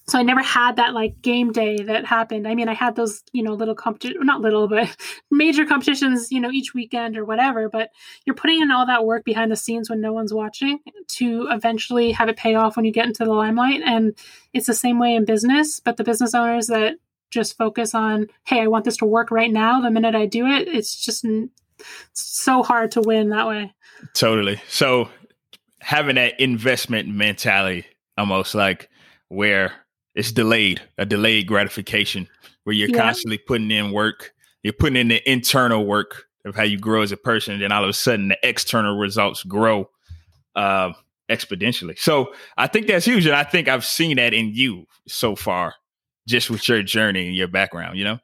so 0.07 0.19
i 0.19 0.23
never 0.23 0.43
had 0.43 0.77
that 0.77 0.95
like 0.95 1.21
game 1.23 1.53
day 1.53 1.77
that 1.77 2.05
happened 2.05 2.47
i 2.47 2.55
mean 2.55 2.69
i 2.69 2.75
had 2.75 2.97
those 2.97 3.23
you 3.33 3.43
know 3.43 3.55
little 3.55 3.75
competition 3.75 4.19
not 4.25 4.41
little 4.41 4.69
but 4.69 4.95
major 5.31 5.65
competitions 5.65 6.31
you 6.31 6.41
know 6.41 6.51
each 6.51 6.75
weekend 6.75 7.17
or 7.17 7.25
whatever 7.25 7.69
but 7.69 7.91
you're 8.25 8.37
putting 8.37 8.61
in 8.61 8.71
all 8.71 8.87
that 8.87 9.05
work 9.05 9.25
behind 9.25 9.51
the 9.51 9.57
scenes 9.57 9.89
when 9.89 10.01
no 10.01 10.13
one's 10.13 10.35
watching 10.35 10.79
to 11.09 11.49
eventually 11.51 12.13
have 12.13 12.29
it 12.29 12.37
pay 12.37 12.55
off 12.55 12.77
when 12.77 12.85
you 12.85 12.93
get 12.93 13.07
into 13.07 13.25
the 13.25 13.33
limelight 13.33 13.81
and 13.85 14.15
it's 14.53 14.67
the 14.67 14.75
same 14.75 14.99
way 14.99 15.15
in 15.15 15.25
business 15.25 15.81
but 15.81 15.97
the 15.97 16.05
business 16.05 16.35
owners 16.35 16.67
that 16.69 16.97
just 17.35 17.59
focus 17.59 17.95
on, 17.95 18.29
hey, 18.45 18.63
I 18.63 18.69
want 18.69 18.85
this 18.85 18.97
to 18.99 19.05
work 19.05 19.31
right 19.31 19.51
now. 19.51 19.81
The 19.81 19.91
minute 19.91 20.15
I 20.15 20.25
do 20.25 20.47
it, 20.47 20.69
it's 20.69 21.05
just 21.05 21.27
so 22.15 22.63
hard 22.63 22.93
to 22.93 23.03
win 23.03 23.31
that 23.31 23.47
way. 23.47 23.75
Totally. 24.15 24.63
So 24.69 25.11
having 25.81 26.15
that 26.15 26.41
investment 26.41 27.09
mentality, 27.09 27.85
almost 28.17 28.55
like 28.55 28.89
where 29.29 29.73
it's 30.15 30.33
delayed, 30.33 30.81
a 30.99 31.07
delayed 31.07 31.47
gratification, 31.47 32.29
where 32.65 32.75
you're 32.75 32.89
yeah. 32.89 33.01
constantly 33.03 33.39
putting 33.39 33.71
in 33.71 33.93
work, 33.93 34.33
you're 34.63 34.73
putting 34.73 34.97
in 34.97 35.09
the 35.09 35.31
internal 35.31 35.85
work 35.85 36.25
of 36.45 36.55
how 36.55 36.63
you 36.63 36.79
grow 36.79 37.03
as 37.03 37.13
a 37.13 37.17
person, 37.17 37.55
and 37.55 37.63
then 37.63 37.73
all 37.73 37.83
of 37.83 37.89
a 37.89 37.95
sudden 37.95 38.29
the 38.29 38.39
external 38.43 38.99
results 38.99 39.43
grow 39.43 39.89
uh, 40.57 40.93
exponentially. 41.29 41.99
So 41.99 42.33
I 42.57 42.67
think 42.67 42.87
that's 42.87 43.07
huge, 43.07 43.27
and 43.27 43.35
I 43.35 43.45
think 43.45 43.69
I've 43.69 43.85
seen 43.85 44.17
that 44.17 44.35
in 44.35 44.51
you 44.55 44.87
so 45.09 45.37
far 45.37 45.75
just 46.27 46.51
with 46.51 46.67
your 46.69 46.83
journey 46.83 47.27
and 47.27 47.37
your 47.37 47.49
background, 47.49 47.99
you 47.99 48.05
know? 48.05 48.19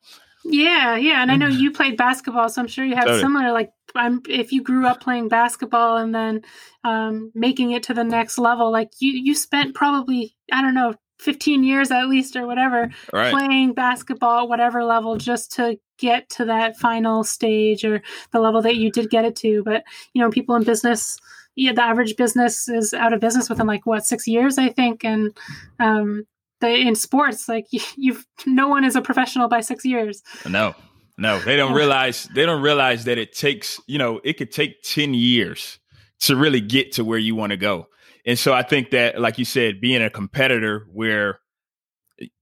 Yeah, 0.45 0.97
yeah, 0.97 1.21
and 1.21 1.31
I 1.31 1.37
know 1.37 1.49
you 1.49 1.71
played 1.71 1.99
basketball, 1.99 2.49
so 2.49 2.63
I'm 2.63 2.69
sure 2.69 2.85
you 2.85 2.95
have 2.95 3.05
totally. 3.05 3.21
similar. 3.21 3.53
Like, 3.53 3.73
I'm 3.95 4.23
if 4.27 4.53
you 4.53 4.63
grew 4.63 4.87
up 4.87 5.03
playing 5.03 5.29
basketball 5.29 5.99
and 5.99 6.15
then 6.15 6.43
um, 6.83 7.31
making 7.35 7.73
it 7.73 7.83
to 7.85 7.95
the 7.95 8.05
next 8.05 8.39
level, 8.39 8.71
like 8.71 8.91
you 9.01 9.13
you 9.13 9.35
spent 9.35 9.75
probably 9.75 10.35
I 10.51 10.63
don't 10.63 10.75
know 10.75 10.95
15 11.21 11.63
years 11.63 11.91
at 11.91 12.09
least 12.09 12.37
or 12.37 12.47
whatever 12.47 12.91
right. 13.13 13.33
playing 13.33 13.75
basketball 13.75 14.45
at 14.45 14.49
whatever 14.49 14.83
level 14.85 15.17
just 15.17 15.53
to 15.53 15.79
get 15.99 16.29
to 16.31 16.47
that 16.47 16.77
final 16.79 17.23
stage 17.23 17.85
or 17.85 18.03
the 18.33 18.41
level 18.41 18.63
that 18.63 18.77
you 18.77 18.91
did 18.91 19.11
get 19.11 19.25
it 19.25 19.37
to. 19.37 19.63
But 19.63 19.85
you 20.15 20.23
know, 20.23 20.31
people 20.31 20.57
in 20.57 20.65
business 20.65 21.19
yeah, 21.57 21.73
the 21.73 21.83
average 21.83 22.17
business 22.17 22.69
is 22.69 22.95
out 22.95 23.13
of 23.13 23.21
business 23.21 23.49
within 23.51 23.67
like 23.67 23.85
what 23.85 24.07
six 24.07 24.27
years, 24.27 24.57
I 24.57 24.69
think, 24.69 25.05
and 25.05 25.37
um, 25.79 26.27
the, 26.61 26.69
in 26.69 26.95
sports, 26.95 27.49
like 27.49 27.67
you, 27.97 28.15
have 28.15 28.25
no 28.47 28.69
one 28.69 28.85
is 28.85 28.97
a 28.97 29.03
professional 29.03 29.49
by 29.49 29.61
six 29.61 29.85
years. 29.85 30.23
No, 30.49 30.75
no, 31.19 31.39
they 31.41 31.57
don't 31.57 31.75
realize 31.75 32.29
they 32.35 32.47
don't 32.47 32.63
realize 32.63 33.05
that 33.05 33.19
it 33.19 33.35
takes 33.35 33.81
you 33.87 33.99
know 33.99 34.21
it 34.25 34.35
could 34.35 34.51
take 34.53 34.83
ten 34.83 35.15
years 35.15 35.79
to 36.21 36.37
really 36.37 36.61
get 36.61 36.93
to 36.93 37.05
where 37.05 37.19
you 37.19 37.35
want 37.35 37.51
to 37.51 37.57
go. 37.57 37.87
And 38.31 38.39
so 38.39 38.55
I 38.55 38.63
think 38.63 38.91
that, 38.91 39.21
like 39.21 39.39
you 39.39 39.45
said, 39.45 39.81
being 39.81 40.03
a 40.03 40.09
competitor 40.09 40.87
where 40.93 41.41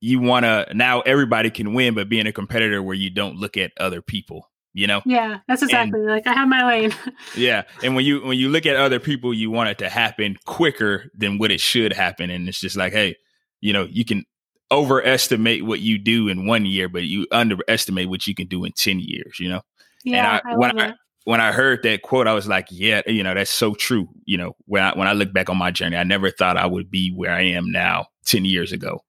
you 0.01 0.21
want 0.21 0.45
to 0.45 0.67
now 0.75 1.01
everybody 1.01 1.51
can 1.51 1.73
win, 1.73 1.95
but 1.95 2.09
being 2.09 2.27
a 2.27 2.33
competitor 2.33 2.83
where 2.83 2.95
you 2.97 3.11
don't 3.11 3.37
look 3.37 3.57
at 3.57 3.73
other 3.79 4.03
people 4.03 4.49
you 4.75 4.87
know 4.87 5.01
yeah 5.07 5.39
that's 5.49 5.63
exactly 5.63 5.99
and, 5.99 6.11
like 6.11 6.27
i 6.27 6.35
have 6.35 6.47
my 6.47 6.63
lane 6.63 6.95
yeah 7.35 7.63
and 7.83 7.97
when 7.97 8.05
you 8.05 8.23
when 8.23 8.37
you 8.37 8.51
look 8.51 8.67
at 8.67 8.77
other 8.77 9.01
people 9.01 9.33
you 9.33 9.51
want 9.51 9.71
it 9.71 9.79
to 9.79 9.89
happen 9.89 10.37
quicker 10.45 11.07
than 11.17 11.39
what 11.39 11.51
it 11.51 11.59
should 11.59 11.91
happen 11.91 12.29
and 12.29 12.47
it's 12.47 12.61
just 12.61 12.77
like 12.77 12.93
hey 12.93 13.17
you 13.61 13.73
know, 13.73 13.87
you 13.91 14.05
can 14.05 14.25
overestimate 14.71 15.65
what 15.65 15.81
you 15.81 15.99
do 15.99 16.29
in 16.29 16.47
one 16.47 16.67
year, 16.67 16.89
but 16.89 17.05
you 17.05 17.27
underestimate 17.33 18.09
what 18.09 18.27
you 18.27 18.35
can 18.35 18.47
do 18.47 18.65
in 18.65 18.73
10 18.73 19.01
years, 19.01 19.41
you 19.41 19.49
know? 19.49 19.63
Yeah. 20.05 20.19
And 20.19 20.27
I, 20.27 20.53
I 20.53 20.57
when 20.57 20.81
I, 20.81 20.95
when 21.29 21.43
I 21.43 21.53
heard 21.53 21.83
that 21.83 22.01
quote, 22.01 22.27
I 22.27 22.33
was 22.33 22.49
like, 22.49 22.69
yeah, 22.71 23.03
you 23.07 23.23
know, 23.23 23.35
that's 23.35 23.51
so 23.51 23.75
true. 23.75 24.09
You 24.25 24.39
know, 24.39 24.57
when 24.65 24.83
I 24.83 24.97
when 24.97 25.07
I 25.07 25.13
look 25.13 25.31
back 25.31 25.51
on 25.51 25.59
my 25.59 25.71
journey, 25.71 25.95
I 25.95 26.03
never 26.03 26.31
thought 26.31 26.57
I 26.57 26.65
would 26.65 26.91
be 26.91 27.13
where 27.15 27.31
I 27.31 27.43
am 27.43 27.71
now 27.71 28.07
10 28.25 28.47
years 28.47 28.73
ago. 28.73 29.05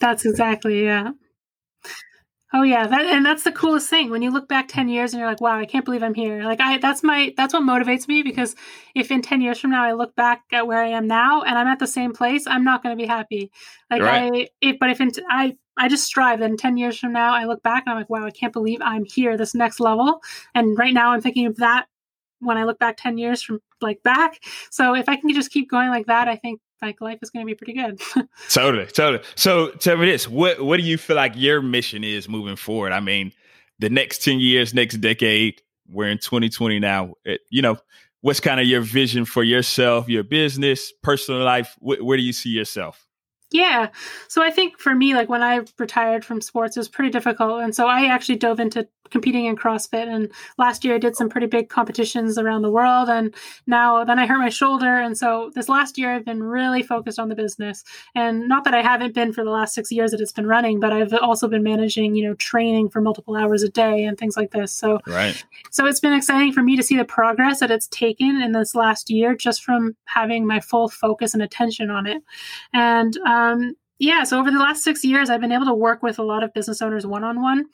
That's 0.00 0.24
exactly, 0.24 0.84
yeah. 0.84 1.10
Oh 2.54 2.62
yeah, 2.62 2.86
that, 2.86 3.02
and 3.02 3.26
that's 3.26 3.42
the 3.42 3.52
coolest 3.52 3.90
thing 3.90 4.08
when 4.08 4.22
you 4.22 4.30
look 4.30 4.48
back 4.48 4.68
10 4.68 4.88
years 4.88 5.12
and 5.12 5.20
you're 5.20 5.28
like, 5.28 5.42
wow, 5.42 5.58
I 5.58 5.66
can't 5.66 5.84
believe 5.84 6.02
I'm 6.02 6.14
here. 6.14 6.44
Like 6.44 6.60
I 6.62 6.78
that's 6.78 7.02
my 7.02 7.34
that's 7.36 7.52
what 7.52 7.62
motivates 7.62 8.08
me 8.08 8.22
because 8.22 8.56
if 8.94 9.10
in 9.10 9.20
10 9.20 9.42
years 9.42 9.60
from 9.60 9.72
now 9.72 9.84
I 9.84 9.92
look 9.92 10.16
back 10.16 10.44
at 10.50 10.66
where 10.66 10.82
I 10.82 10.88
am 10.88 11.06
now 11.06 11.42
and 11.42 11.58
I'm 11.58 11.66
at 11.66 11.78
the 11.78 11.86
same 11.86 12.14
place, 12.14 12.46
I'm 12.46 12.64
not 12.64 12.82
going 12.82 12.96
to 12.96 13.02
be 13.02 13.06
happy. 13.06 13.50
Like 13.90 14.00
right. 14.00 14.32
I 14.32 14.48
if 14.62 14.78
but 14.78 14.88
if 14.88 14.98
in, 15.02 15.10
I 15.28 15.56
I 15.76 15.88
just 15.88 16.04
strive 16.04 16.40
in 16.40 16.56
10 16.56 16.76
years 16.76 16.98
from 16.98 17.12
now 17.12 17.34
I 17.34 17.44
look 17.44 17.62
back 17.62 17.84
and 17.86 17.92
I'm 17.92 17.98
like, 17.98 18.10
wow, 18.10 18.24
I 18.24 18.30
can't 18.30 18.52
believe 18.52 18.80
I'm 18.82 19.04
here 19.04 19.36
this 19.36 19.54
next 19.54 19.80
level. 19.80 20.22
And 20.54 20.78
right 20.78 20.94
now 20.94 21.12
I'm 21.12 21.20
thinking 21.20 21.46
of 21.46 21.56
that 21.56 21.86
when 22.40 22.56
I 22.56 22.64
look 22.64 22.78
back 22.78 22.96
10 22.96 23.18
years 23.18 23.42
from 23.42 23.60
like 23.80 24.02
back. 24.02 24.40
So 24.70 24.94
if 24.94 25.08
I 25.08 25.16
can 25.16 25.32
just 25.32 25.50
keep 25.50 25.70
going 25.70 25.88
like 25.90 26.06
that, 26.06 26.28
I 26.28 26.36
think 26.36 26.60
like 26.82 27.00
life 27.00 27.18
is 27.22 27.30
going 27.30 27.46
to 27.46 27.50
be 27.50 27.54
pretty 27.54 27.72
good. 27.72 28.00
totally, 28.50 28.86
totally. 28.86 29.24
So 29.34 29.70
tell 29.70 29.96
me 29.96 30.06
this: 30.06 30.28
what 30.28 30.62
what 30.62 30.76
do 30.76 30.82
you 30.82 30.98
feel 30.98 31.16
like 31.16 31.32
your 31.34 31.62
mission 31.62 32.04
is 32.04 32.28
moving 32.28 32.56
forward? 32.56 32.92
I 32.92 33.00
mean, 33.00 33.32
the 33.78 33.90
next 33.90 34.18
ten 34.18 34.38
years, 34.38 34.74
next 34.74 34.96
decade. 34.96 35.60
We're 35.86 36.08
in 36.08 36.18
2020 36.18 36.78
now. 36.78 37.14
It, 37.24 37.42
you 37.50 37.60
know, 37.60 37.76
what's 38.22 38.40
kind 38.40 38.58
of 38.58 38.66
your 38.66 38.80
vision 38.80 39.26
for 39.26 39.42
yourself, 39.42 40.08
your 40.08 40.22
business, 40.22 40.92
personal 41.02 41.42
life? 41.42 41.76
Wh- 41.80 42.02
where 42.02 42.16
do 42.16 42.22
you 42.22 42.32
see 42.32 42.50
yourself? 42.50 43.06
Yeah. 43.54 43.90
So 44.26 44.42
I 44.42 44.50
think 44.50 44.80
for 44.80 44.92
me, 44.92 45.14
like 45.14 45.28
when 45.28 45.44
I 45.44 45.60
retired 45.78 46.24
from 46.24 46.40
sports, 46.40 46.76
it 46.76 46.80
was 46.80 46.88
pretty 46.88 47.10
difficult. 47.10 47.62
And 47.62 47.72
so 47.72 47.86
I 47.86 48.06
actually 48.06 48.34
dove 48.34 48.58
into 48.58 48.88
competing 49.10 49.44
in 49.44 49.54
CrossFit. 49.54 50.08
And 50.08 50.32
last 50.58 50.84
year 50.84 50.96
I 50.96 50.98
did 50.98 51.14
some 51.14 51.28
pretty 51.28 51.46
big 51.46 51.68
competitions 51.68 52.36
around 52.36 52.62
the 52.62 52.70
world. 52.70 53.08
And 53.08 53.32
now 53.64 54.02
then 54.02 54.18
I 54.18 54.26
hurt 54.26 54.38
my 54.38 54.48
shoulder. 54.48 54.92
And 54.92 55.16
so 55.16 55.52
this 55.54 55.68
last 55.68 55.98
year 55.98 56.12
I've 56.12 56.24
been 56.24 56.42
really 56.42 56.82
focused 56.82 57.20
on 57.20 57.28
the 57.28 57.36
business. 57.36 57.84
And 58.16 58.48
not 58.48 58.64
that 58.64 58.74
I 58.74 58.82
haven't 58.82 59.14
been 59.14 59.32
for 59.32 59.44
the 59.44 59.50
last 59.50 59.72
six 59.72 59.92
years 59.92 60.10
that 60.10 60.20
it's 60.20 60.32
been 60.32 60.48
running, 60.48 60.80
but 60.80 60.92
I've 60.92 61.12
also 61.12 61.46
been 61.46 61.62
managing, 61.62 62.16
you 62.16 62.26
know, 62.26 62.34
training 62.34 62.88
for 62.88 63.00
multiple 63.00 63.36
hours 63.36 63.62
a 63.62 63.68
day 63.68 64.02
and 64.02 64.18
things 64.18 64.36
like 64.36 64.50
this. 64.50 64.72
So, 64.72 64.98
right. 65.06 65.44
So 65.70 65.86
it's 65.86 66.00
been 66.00 66.14
exciting 66.14 66.52
for 66.52 66.62
me 66.64 66.76
to 66.76 66.82
see 66.82 66.96
the 66.96 67.04
progress 67.04 67.60
that 67.60 67.70
it's 67.70 67.86
taken 67.86 68.42
in 68.42 68.50
this 68.50 68.74
last 68.74 69.10
year 69.10 69.36
just 69.36 69.62
from 69.62 69.94
having 70.06 70.44
my 70.44 70.58
full 70.58 70.88
focus 70.88 71.34
and 71.34 71.42
attention 71.42 71.88
on 71.88 72.08
it. 72.08 72.20
And, 72.72 73.16
um, 73.18 73.43
yeah, 73.98 74.24
so 74.24 74.40
over 74.40 74.50
the 74.50 74.58
last 74.58 74.82
six 74.82 75.04
years, 75.04 75.30
I've 75.30 75.40
been 75.40 75.52
able 75.52 75.66
to 75.66 75.74
work 75.74 76.02
with 76.02 76.18
a 76.18 76.22
lot 76.22 76.42
of 76.42 76.52
business 76.52 76.82
owners 76.82 77.06
one 77.06 77.22
on 77.22 77.40
one. 77.40 77.66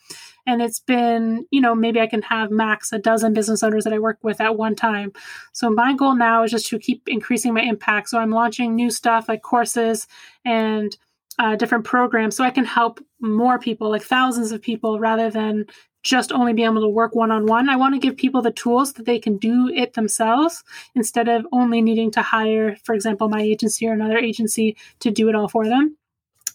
And 0.47 0.61
it's 0.61 0.79
been, 0.81 1.47
you 1.51 1.61
know, 1.61 1.75
maybe 1.75 2.01
I 2.01 2.07
can 2.07 2.23
have 2.23 2.51
max 2.51 2.93
a 2.93 2.99
dozen 2.99 3.33
business 3.33 3.63
owners 3.63 3.85
that 3.85 3.93
I 3.93 3.99
work 3.99 4.19
with 4.23 4.41
at 4.41 4.57
one 4.57 4.77
time. 4.77 5.13
So 5.53 5.71
my 5.71 5.95
goal 5.95 6.15
now 6.15 6.43
is 6.43 6.51
just 6.51 6.67
to 6.69 6.79
keep 6.79 7.03
increasing 7.07 7.55
my 7.55 7.63
impact. 7.63 8.11
So 8.11 8.19
I'm 8.19 8.31
launching 8.31 8.75
new 8.75 8.91
stuff 8.91 9.29
like 9.29 9.43
courses 9.43 10.07
and 10.45 10.97
uh, 11.39 11.57
different 11.57 11.85
programs 11.85 12.37
so 12.37 12.45
I 12.45 12.51
can 12.51 12.67
help 12.67 13.01
more 13.21 13.59
people, 13.59 13.89
like 13.89 14.03
thousands 14.03 14.53
of 14.53 14.61
people, 14.61 15.01
rather 15.01 15.31
than 15.31 15.67
just 16.03 16.33
only 16.33 16.53
be 16.53 16.65
able 16.65 16.81
to 16.81 16.89
work 16.89 17.15
one 17.15 17.31
on 17.31 17.47
one. 17.47 17.69
I 17.69 17.77
want 17.77 17.95
to 17.95 18.01
give 18.01 18.17
people 18.17 18.43
the 18.43 18.51
tools 18.51 18.95
that 18.95 19.07
they 19.07 19.19
can 19.19 19.37
do 19.37 19.69
it 19.75 19.95
themselves 19.95 20.65
instead 20.95 21.29
of 21.29 21.47
only 21.53 21.83
needing 21.83 22.11
to 22.13 22.23
hire, 22.23 22.77
for 22.85 22.95
example, 22.95 23.29
my 23.29 23.43
agency 23.43 23.87
or 23.87 23.93
another 23.93 24.19
agency 24.19 24.77
to 25.01 25.11
do 25.11 25.29
it 25.29 25.35
all 25.35 25.49
for 25.49 25.67
them. 25.67 25.97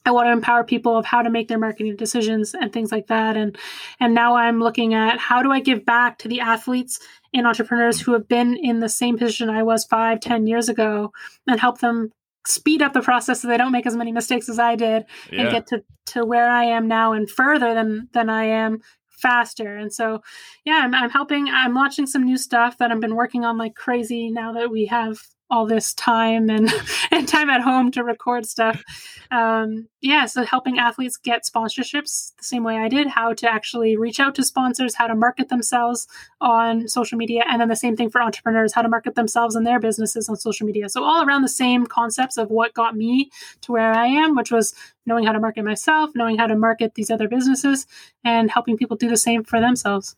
I 0.06 0.12
want 0.12 0.28
to 0.28 0.32
empower 0.32 0.64
people 0.64 0.98
of 0.98 1.06
how 1.06 1.24
to 1.24 1.32
make 1.32 1.48
their 1.48 1.58
marketing 1.58 1.96
decisions 1.96 2.54
and 2.54 2.72
things 2.72 2.92
like 2.92 3.08
that. 3.08 3.36
And 3.36 3.58
and 4.00 4.14
now 4.14 4.36
I'm 4.36 4.60
looking 4.60 4.94
at 4.94 5.18
how 5.18 5.42
do 5.42 5.52
I 5.52 5.60
give 5.60 5.84
back 5.84 6.20
to 6.20 6.28
the 6.28 6.42
athletes 6.42 7.00
and 7.34 7.48
entrepreneurs 7.48 8.00
who 8.00 8.14
have 8.14 8.28
been 8.28 8.56
in 8.56 8.80
the 8.80 8.90
same 8.90 9.18
position 9.18 9.50
I 9.50 9.64
was 9.64 9.84
five, 9.86 10.20
ten 10.20 10.46
years 10.46 10.70
ago, 10.70 11.12
and 11.48 11.60
help 11.60 11.80
them 11.80 12.12
speed 12.46 12.82
up 12.82 12.94
the 12.94 13.02
process 13.02 13.42
so 13.42 13.48
they 13.48 13.58
don't 13.58 13.72
make 13.72 13.88
as 13.88 13.96
many 13.96 14.12
mistakes 14.12 14.48
as 14.50 14.60
I 14.60 14.76
did 14.76 15.06
yeah. 15.32 15.42
and 15.42 15.52
get 15.52 15.68
to, 15.68 15.84
to 16.06 16.24
where 16.24 16.48
I 16.48 16.66
am 16.66 16.88
now 16.88 17.14
and 17.14 17.28
further 17.30 17.74
than 17.74 18.08
than 18.14 18.30
I 18.30 18.46
am 18.46 18.82
faster. 19.18 19.78
And 19.78 19.94
so, 19.94 20.22
yeah, 20.66 20.82
I'm, 20.84 20.94
I'm 20.94 21.10
helping. 21.10 21.48
I'm 21.50 21.74
launching 21.74 22.06
some 22.08 22.24
new 22.24 22.38
stuff 22.38 22.78
that 22.78 22.92
I've 22.92 23.02
been 23.02 23.16
working 23.16 23.44
on 23.46 23.58
like 23.58 23.76
crazy 23.76 24.30
now 24.30 24.54
that 24.54 24.72
we 24.72 24.86
have 24.86 25.20
all 25.50 25.66
this 25.66 25.94
time 25.94 26.50
and 26.50 26.72
and 27.12 27.28
time 27.28 27.50
at 27.50 27.62
home 27.62 27.92
to 27.92 28.04
record 28.04 28.46
stuff. 28.46 28.84
Um, 29.32 29.88
yeah, 30.02 30.26
so 30.26 30.44
helping 30.44 30.78
athletes 30.78 31.18
get 31.18 31.44
sponsorships 31.44 32.36
the 32.38 32.44
same 32.44 32.64
way 32.64 32.78
I 32.78 32.88
did, 32.88 33.08
how 33.08 33.34
to 33.34 33.52
actually 33.52 33.98
reach 33.98 34.20
out 34.20 34.36
to 34.36 34.44
sponsors, 34.44 34.96
how 34.96 35.08
to 35.08 35.16
market 35.16 35.50
themselves 35.50 36.08
on 36.42 36.88
social 36.88 37.18
media, 37.18 37.44
and 37.50 37.60
then 37.60 37.70
the 37.70 37.76
same 37.76 37.96
thing 37.96 38.10
for 38.10 38.22
entrepreneurs, 38.22 38.74
how 38.74 38.82
to 38.82 38.90
market 38.90 39.16
themselves 39.16 39.56
and 39.56 39.66
their 39.66 39.80
businesses 39.80 40.30
on 40.30 40.36
social 40.36 40.66
media. 40.66 40.90
So 40.90 41.04
all 41.04 41.26
around 41.26 41.42
the 41.42 41.50
same 41.50 41.86
concepts 41.86 42.38
of 42.38 42.50
what 42.50 42.74
got 42.74 42.96
me 42.96 43.30
to 43.62 43.72
where 43.72 43.94
I 43.94 44.08
am, 44.08 44.36
which 44.36 44.52
was 44.52 44.74
knowing 45.06 45.26
how 45.26 45.32
to 45.32 45.40
market 45.40 45.64
myself, 45.64 46.12
knowing 46.16 46.38
how 46.38 46.48
to 46.48 46.56
market 46.56 46.96
these 46.96 47.10
other 47.10 47.28
businesses, 47.28 47.88
and 48.24 48.50
helping 48.52 48.78
people 48.78 48.98
do 48.98 49.10
the 49.10 49.18
same 49.18 49.44
for 49.44 49.60
themselves. 49.60 50.16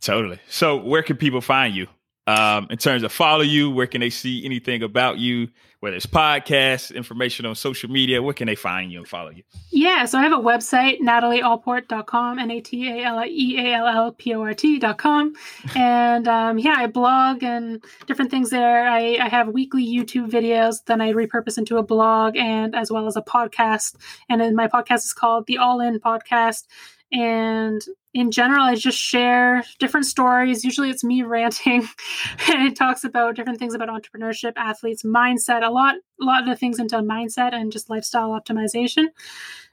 Totally. 0.00 0.40
So 0.48 0.76
where 0.76 1.02
can 1.02 1.16
people 1.16 1.40
find 1.40 1.74
you? 1.74 1.88
Um, 2.30 2.66
in 2.70 2.78
terms 2.78 3.02
of 3.02 3.12
follow 3.12 3.42
you? 3.42 3.70
Where 3.70 3.86
can 3.86 4.00
they 4.00 4.10
see 4.10 4.44
anything 4.44 4.82
about 4.82 5.18
you? 5.18 5.48
Whether 5.80 5.96
it's 5.96 6.04
podcasts, 6.04 6.94
information 6.94 7.46
on 7.46 7.54
social 7.54 7.90
media, 7.90 8.22
where 8.22 8.34
can 8.34 8.46
they 8.46 8.54
find 8.54 8.92
you 8.92 8.98
and 8.98 9.08
follow 9.08 9.30
you? 9.30 9.42
Yeah, 9.70 10.04
so 10.04 10.18
I 10.18 10.22
have 10.22 10.32
a 10.32 10.36
website, 10.36 11.00
natalieallport.com, 11.00 12.38
N 12.38 12.50
A 12.50 12.60
T 12.60 12.86
A 12.86 13.04
L 13.04 13.24
E 13.24 13.56
A 13.58 13.74
L 13.76 13.86
L 13.86 14.12
P 14.12 14.34
O 14.34 14.42
R 14.42 14.52
T.com. 14.52 15.34
And 15.74 16.28
um, 16.28 16.58
yeah, 16.58 16.74
I 16.76 16.86
blog 16.86 17.42
and 17.42 17.82
different 18.06 18.30
things 18.30 18.50
there. 18.50 18.86
I, 18.86 19.16
I 19.18 19.28
have 19.28 19.48
weekly 19.48 19.86
YouTube 19.86 20.30
videos, 20.30 20.84
then 20.84 21.00
I 21.00 21.12
repurpose 21.12 21.56
into 21.56 21.78
a 21.78 21.82
blog 21.82 22.36
and 22.36 22.74
as 22.74 22.90
well 22.90 23.06
as 23.06 23.16
a 23.16 23.22
podcast. 23.22 23.96
And 24.28 24.40
then 24.40 24.54
my 24.54 24.68
podcast 24.68 25.06
is 25.06 25.14
called 25.14 25.46
The 25.46 25.56
All 25.56 25.80
In 25.80 25.98
Podcast. 25.98 26.64
And 27.12 27.82
in 28.14 28.30
general, 28.30 28.62
I 28.62 28.74
just 28.74 28.98
share 28.98 29.64
different 29.78 30.06
stories. 30.06 30.64
Usually 30.64 30.90
it's 30.90 31.04
me 31.04 31.22
ranting 31.22 31.82
and 32.48 32.66
it 32.66 32.76
talks 32.76 33.04
about 33.04 33.36
different 33.36 33.58
things 33.58 33.74
about 33.74 33.88
entrepreneurship, 33.88 34.52
athletes, 34.56 35.02
mindset, 35.02 35.66
a 35.66 35.70
lot, 35.70 35.96
a 36.20 36.24
lot 36.24 36.42
of 36.42 36.48
the 36.48 36.56
things 36.56 36.78
into 36.78 36.96
mindset 36.98 37.52
and 37.52 37.72
just 37.72 37.90
lifestyle 37.90 38.30
optimization. 38.30 39.06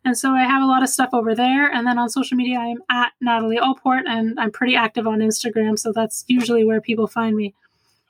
And 0.03 0.17
so 0.17 0.31
I 0.31 0.43
have 0.43 0.61
a 0.61 0.67
lot 0.67 0.83
of 0.83 0.89
stuff 0.89 1.09
over 1.13 1.35
there. 1.35 1.71
And 1.71 1.85
then 1.85 1.97
on 1.99 2.09
social 2.09 2.37
media, 2.37 2.59
I'm 2.59 2.81
at 2.89 3.11
Natalie 3.21 3.59
Allport 3.59 4.05
and 4.07 4.39
I'm 4.39 4.51
pretty 4.51 4.75
active 4.75 5.07
on 5.07 5.19
Instagram. 5.19 5.77
So 5.77 5.91
that's 5.91 6.23
usually 6.27 6.63
where 6.63 6.81
people 6.81 7.07
find 7.07 7.35
me. 7.35 7.55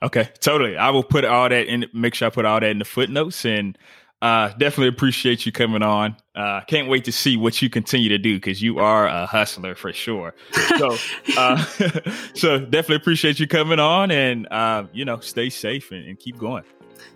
Okay, 0.02 0.28
totally. 0.40 0.76
I 0.76 0.90
will 0.90 1.02
put 1.02 1.24
all 1.24 1.48
that 1.48 1.66
in, 1.66 1.86
make 1.92 2.14
sure 2.14 2.28
I 2.28 2.30
put 2.30 2.44
all 2.44 2.60
that 2.60 2.70
in 2.70 2.78
the 2.78 2.84
footnotes 2.84 3.44
and 3.44 3.76
uh, 4.20 4.48
definitely 4.48 4.88
appreciate 4.88 5.46
you 5.46 5.52
coming 5.52 5.82
on. 5.82 6.16
Uh, 6.34 6.60
can't 6.62 6.88
wait 6.88 7.04
to 7.04 7.12
see 7.12 7.36
what 7.36 7.60
you 7.62 7.70
continue 7.70 8.08
to 8.08 8.18
do 8.18 8.36
because 8.36 8.60
you 8.60 8.78
are 8.78 9.06
a 9.06 9.26
hustler 9.26 9.74
for 9.74 9.92
sure. 9.92 10.34
So, 10.76 10.96
uh, 11.36 11.56
so 12.34 12.58
definitely 12.58 12.96
appreciate 12.96 13.38
you 13.38 13.46
coming 13.46 13.78
on, 13.78 14.10
and 14.10 14.48
uh, 14.50 14.84
you 14.92 15.04
know, 15.04 15.20
stay 15.20 15.50
safe 15.50 15.92
and, 15.92 16.04
and 16.06 16.18
keep 16.18 16.36
going. 16.38 16.64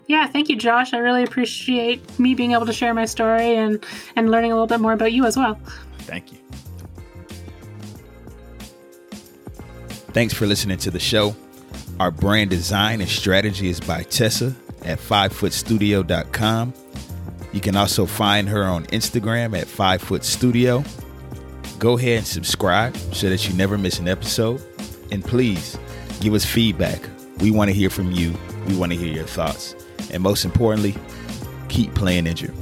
Yeah, 0.06 0.26
thank 0.26 0.48
you, 0.48 0.56
Josh. 0.56 0.92
I 0.92 0.98
really 0.98 1.24
appreciate 1.24 2.18
me 2.18 2.34
being 2.34 2.52
able 2.52 2.66
to 2.66 2.72
share 2.72 2.94
my 2.94 3.04
story 3.04 3.56
and 3.56 3.84
and 4.14 4.30
learning 4.30 4.52
a 4.52 4.54
little 4.54 4.66
bit 4.66 4.80
more 4.80 4.92
about 4.92 5.12
you 5.12 5.24
as 5.24 5.36
well. 5.36 5.58
Thank 6.00 6.32
you. 6.32 6.38
Thanks 10.12 10.34
for 10.34 10.46
listening 10.46 10.78
to 10.78 10.90
the 10.90 11.00
show. 11.00 11.34
Our 11.98 12.10
brand 12.10 12.50
design 12.50 13.00
and 13.00 13.08
strategy 13.08 13.68
is 13.68 13.80
by 13.80 14.02
Tessa 14.04 14.54
at 14.84 14.98
fivefootstudio.com. 14.98 16.74
You 17.52 17.60
can 17.60 17.76
also 17.76 18.06
find 18.06 18.48
her 18.48 18.64
on 18.64 18.86
Instagram 18.86 19.58
at 19.58 19.66
fivefootstudio. 19.66 20.86
Go 21.78 21.98
ahead 21.98 22.18
and 22.18 22.26
subscribe 22.26 22.96
so 23.12 23.28
that 23.28 23.48
you 23.48 23.54
never 23.54 23.76
miss 23.76 23.98
an 23.98 24.08
episode. 24.08 24.62
And 25.10 25.22
please 25.22 25.78
give 26.20 26.32
us 26.32 26.44
feedback. 26.44 27.00
We 27.38 27.50
want 27.50 27.68
to 27.68 27.74
hear 27.74 27.90
from 27.90 28.12
you. 28.12 28.34
We 28.66 28.76
want 28.76 28.92
to 28.92 28.98
hear 28.98 29.12
your 29.12 29.26
thoughts. 29.26 29.74
And 30.12 30.22
most 30.22 30.44
importantly, 30.44 30.96
keep 31.68 31.94
playing 31.94 32.26
injured. 32.26 32.54